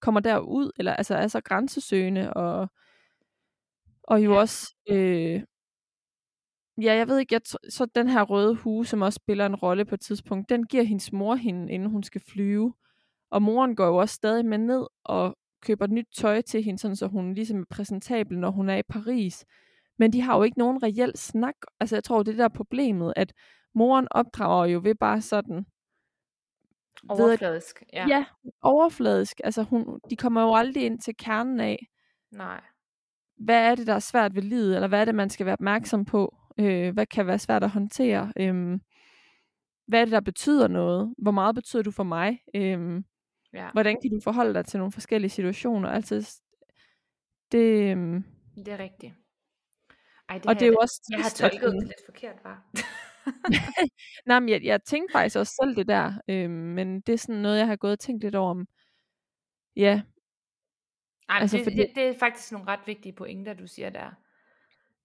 [0.01, 2.69] kommer derud, eller altså er så grænsesøgende, og,
[4.03, 4.39] og jo ja.
[4.39, 5.43] også, øh,
[6.83, 9.85] ja, jeg ved ikke, jeg så den her røde hue, som også spiller en rolle
[9.85, 12.75] på et tidspunkt, den giver hendes mor hende, inden hun skal flyve.
[13.31, 16.97] Og moren går jo også stadig med ned og køber nyt tøj til hende, sådan
[16.97, 19.45] så hun ligesom er præsentabel, når hun er i Paris.
[19.99, 21.55] Men de har jo ikke nogen reel snak.
[21.81, 23.33] Altså jeg tror, det er der problemet, at
[23.75, 25.67] moren opdrager jo ved bare sådan...
[27.09, 28.07] Overfladisk, ja.
[28.09, 28.25] Ja,
[28.63, 29.41] overfladisk.
[29.45, 31.87] Altså hun, de kommer jo aldrig ind til kernen af,
[32.33, 32.61] Nej.
[33.37, 35.53] hvad er det, der er svært ved livet, eller hvad er det, man skal være
[35.53, 36.37] opmærksom på?
[36.59, 38.33] Øh, hvad kan være svært at håndtere?
[38.37, 38.79] Øh,
[39.87, 41.15] hvad er det, der betyder noget?
[41.19, 42.39] Hvor meget betyder du for mig?
[42.55, 43.03] Øh,
[43.53, 43.71] ja.
[43.73, 45.89] Hvordan kan du forholde dig til nogle forskellige situationer?
[45.89, 46.41] Altså,
[47.53, 47.97] det...
[47.97, 48.23] Øh,
[48.57, 49.15] det er rigtigt.
[50.29, 51.01] Ej, det og det er jo også...
[51.11, 52.71] Jeg har tolket det lidt forkert, var.
[54.27, 57.43] Nej, men jeg, jeg tænkte faktisk også selv det der, øh, men det er sådan
[57.43, 58.67] noget, jeg har gået og tænkt lidt over om.
[59.77, 60.03] Ja.
[61.29, 61.77] Ej, altså, det, fordi...
[61.77, 64.11] det, det er faktisk nogle ret vigtige pointer, du siger der.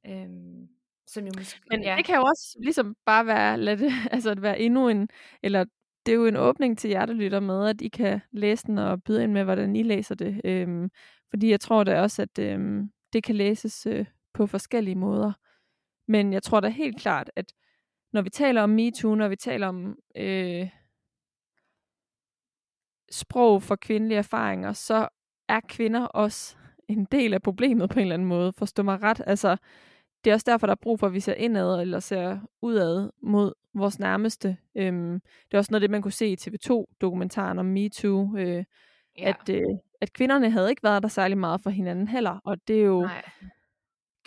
[0.05, 0.67] Øhm,
[1.07, 1.95] som jo måske, men ja.
[1.97, 5.09] det kan jo også ligesom bare være, lad det, altså at være endnu en,
[5.43, 5.65] eller
[6.05, 9.23] det er jo en åbning til hjertelytter med, at I kan læse den og byde
[9.23, 10.41] ind med, hvordan I læser det.
[10.45, 10.89] Øhm,
[11.29, 15.31] fordi jeg tror da også, at øhm, det kan læses øh, på forskellige måder.
[16.07, 17.53] Men jeg tror da helt klart, at
[18.13, 20.69] når vi taler om MeToo, når vi taler om øh,
[23.11, 25.07] sprog for kvindelige erfaringer, så
[25.47, 26.55] er kvinder også
[26.87, 28.53] en del af problemet på en eller anden måde.
[28.53, 29.21] Forstå mig ret.
[29.25, 29.57] Altså,
[30.23, 33.09] det er også derfor, der er brug for, at vi ser indad eller ser udad
[33.21, 34.57] mod vores nærmeste.
[34.75, 38.63] Øhm, det er også noget det, man kunne se i TV2-dokumentaren om MeToo, øh,
[39.17, 39.29] ja.
[39.29, 39.61] at, øh,
[40.01, 43.01] at kvinderne havde ikke været der særlig meget for hinanden heller, og det er jo
[43.01, 43.23] Nej.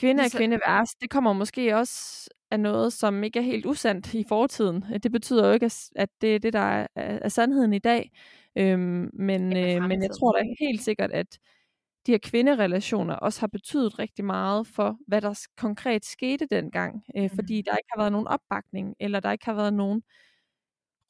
[0.02, 0.94] Kvinde og kvinde værs.
[0.94, 4.84] Det kommer måske også af noget, som ikke er helt usandt i fortiden.
[5.02, 8.10] Det betyder jo ikke, at det er det, der er, er sandheden i dag.
[8.56, 11.38] Øhm, men, øh, men jeg tror da helt sikkert, at
[12.06, 17.04] de her kvinderelationer også har betydet rigtig meget for, hvad der konkret skete dengang.
[17.16, 17.30] Øh, mm.
[17.30, 20.02] Fordi der ikke har været nogen opbakning, eller der ikke har været nogen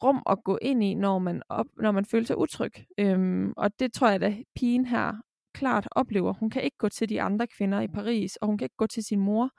[0.02, 2.72] rum at gå ind i, når man, op, når man føler sig utryg.
[2.98, 5.12] Øhm, og det tror jeg, at pigen her
[5.54, 6.32] klart oplever.
[6.32, 8.86] Hun kan ikke gå til de andre kvinder i Paris, og hun kan ikke gå
[8.86, 9.50] til sin mor.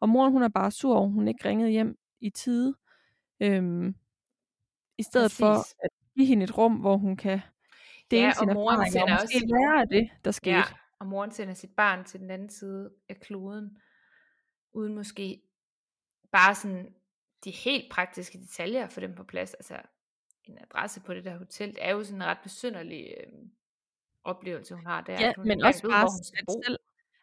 [0.00, 2.74] Og moren, hun er bare sur, og hun ikke ringede hjem i tide.
[3.40, 3.94] Øhm,
[4.98, 5.38] I stedet Præcis.
[5.38, 7.40] for at give hende et rum, hvor hun kan
[8.10, 9.46] dele ja, sine erfaringer, og måske også...
[9.46, 10.56] lære af det, der skete.
[10.56, 10.62] Ja,
[11.00, 13.78] og moren sender sit barn til den anden side af kloden,
[14.72, 15.42] uden måske
[16.32, 16.94] bare sådan
[17.44, 19.54] de helt praktiske detaljer for dem på plads.
[19.54, 19.80] Altså
[20.44, 23.32] en adresse på det der hotel, det er jo sådan en ret besynderlig øh,
[24.24, 25.12] oplevelse, hun har der.
[25.12, 26.08] Ja, hun men også ved, bare,
[26.66, 26.78] selv,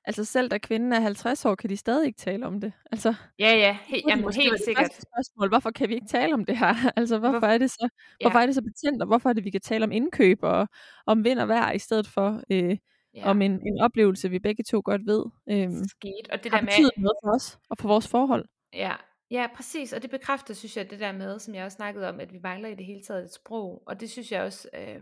[0.06, 2.74] altså selv da kvinden er 50 år, kan de stadig ikke tale om det.
[2.92, 4.94] Altså, ja, ja, he, jamen, helt, helt sikkert.
[4.94, 6.74] Spørgsmål, hvorfor kan vi ikke tale om det her?
[6.98, 7.90] Altså, hvorfor, hvorfor er det så,
[8.22, 8.26] ja.
[8.26, 10.68] hvorfor er det så betændt, og hvorfor er det, vi kan tale om indkøb og
[11.06, 12.78] om vind og vejr, i stedet for øh,
[13.16, 13.30] ja.
[13.30, 16.28] om en, en oplevelse, vi begge to godt ved, øh, Sket.
[16.32, 18.46] Og det der med, noget for os og for vores forhold.
[18.74, 18.96] Ja,
[19.32, 22.20] Ja, præcis, og det bekræfter, synes jeg, det der med, som jeg også snakkede om,
[22.20, 25.02] at vi mangler i det hele taget et sprog, og det synes jeg også, øh,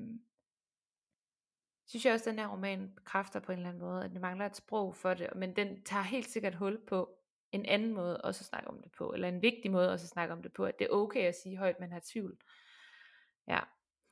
[1.90, 4.46] synes jeg også, den her roman bekræfter på en eller anden måde, at vi mangler
[4.46, 7.10] et sprog for det, men den tager helt sikkert hul på
[7.52, 10.10] en anden måde også at snakke om det på, eller en vigtig måde også at
[10.10, 12.38] snakke om det på, at det er okay at sige højt, man har tvivl.
[13.48, 13.60] Ja.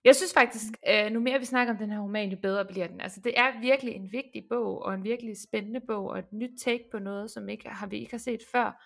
[0.03, 2.87] Jeg synes faktisk, øh, nu mere vi snakker om den her roman, jo bedre bliver
[2.87, 3.01] den.
[3.01, 6.59] Altså det er virkelig en vigtig bog, og en virkelig spændende bog, og et nyt
[6.59, 8.83] take på noget, som ikke har, vi ikke har set før.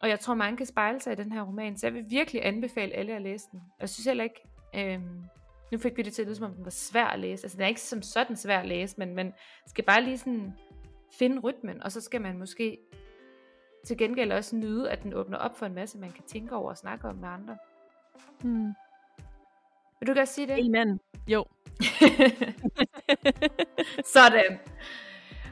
[0.00, 2.46] Og jeg tror, mange kan spejle sig i den her roman, så jeg vil virkelig
[2.46, 3.62] anbefale alle at læse den.
[3.80, 4.42] Jeg synes heller ikke,
[4.74, 5.24] øhm,
[5.72, 7.44] nu fik vi det til at lyde, som om den var svær at læse.
[7.44, 9.34] Altså, den er ikke som sådan svær at læse, men man
[9.66, 10.52] skal bare lige sådan
[11.18, 12.78] finde rytmen, og så skal man måske
[13.86, 16.70] til gengæld også nyde, at den åbner op for en masse, man kan tænke over
[16.70, 17.56] og snakke om med andre.
[18.40, 18.72] Hmm.
[20.00, 20.58] Vil du gerne sige det?
[20.58, 21.00] Amen.
[21.26, 21.44] Jo.
[24.14, 24.58] Sådan.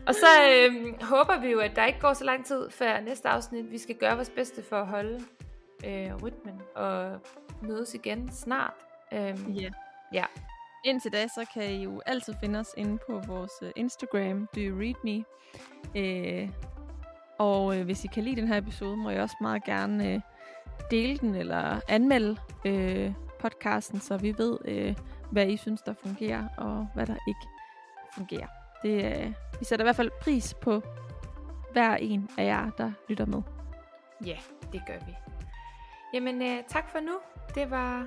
[0.06, 3.28] Og så øh, håber vi jo, at der ikke går så lang tid før næste
[3.28, 3.70] afsnit.
[3.70, 5.20] Vi skal gøre vores bedste for at holde
[5.86, 7.20] øh, rytmen og
[7.62, 8.74] mødes igen snart.
[9.12, 9.72] Øhm, yeah.
[10.12, 10.24] Ja.
[10.84, 14.60] Indtil da, så kan I jo altid finde os inde på vores uh, Instagram, Do
[14.60, 15.24] You Read Me?
[15.96, 16.48] Øh,
[17.38, 20.20] og øh, hvis I kan lide den her episode, må I også meget gerne øh,
[20.90, 24.96] dele den eller anmelde øh, podcasten, så vi ved, øh,
[25.30, 27.40] hvad I synes, der fungerer, og hvad der ikke
[28.14, 28.46] fungerer.
[28.82, 30.82] Det, øh, vi sætter i hvert fald pris på
[31.72, 33.42] hver en af jer, der lytter med.
[34.26, 34.36] Ja,
[34.72, 35.16] det gør vi.
[36.14, 37.12] Jamen, øh, tak for nu.
[37.54, 38.06] Det var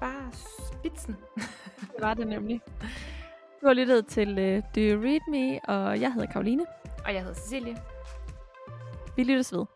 [0.00, 0.30] bare
[0.72, 1.16] spidsen.
[1.92, 2.60] det var det nemlig.
[3.60, 6.66] Du har lyttet til uh, Do You Read Me, og jeg hedder Karoline.
[7.04, 7.76] Og jeg hedder Cecilie.
[9.16, 9.75] Vi lyttes ved.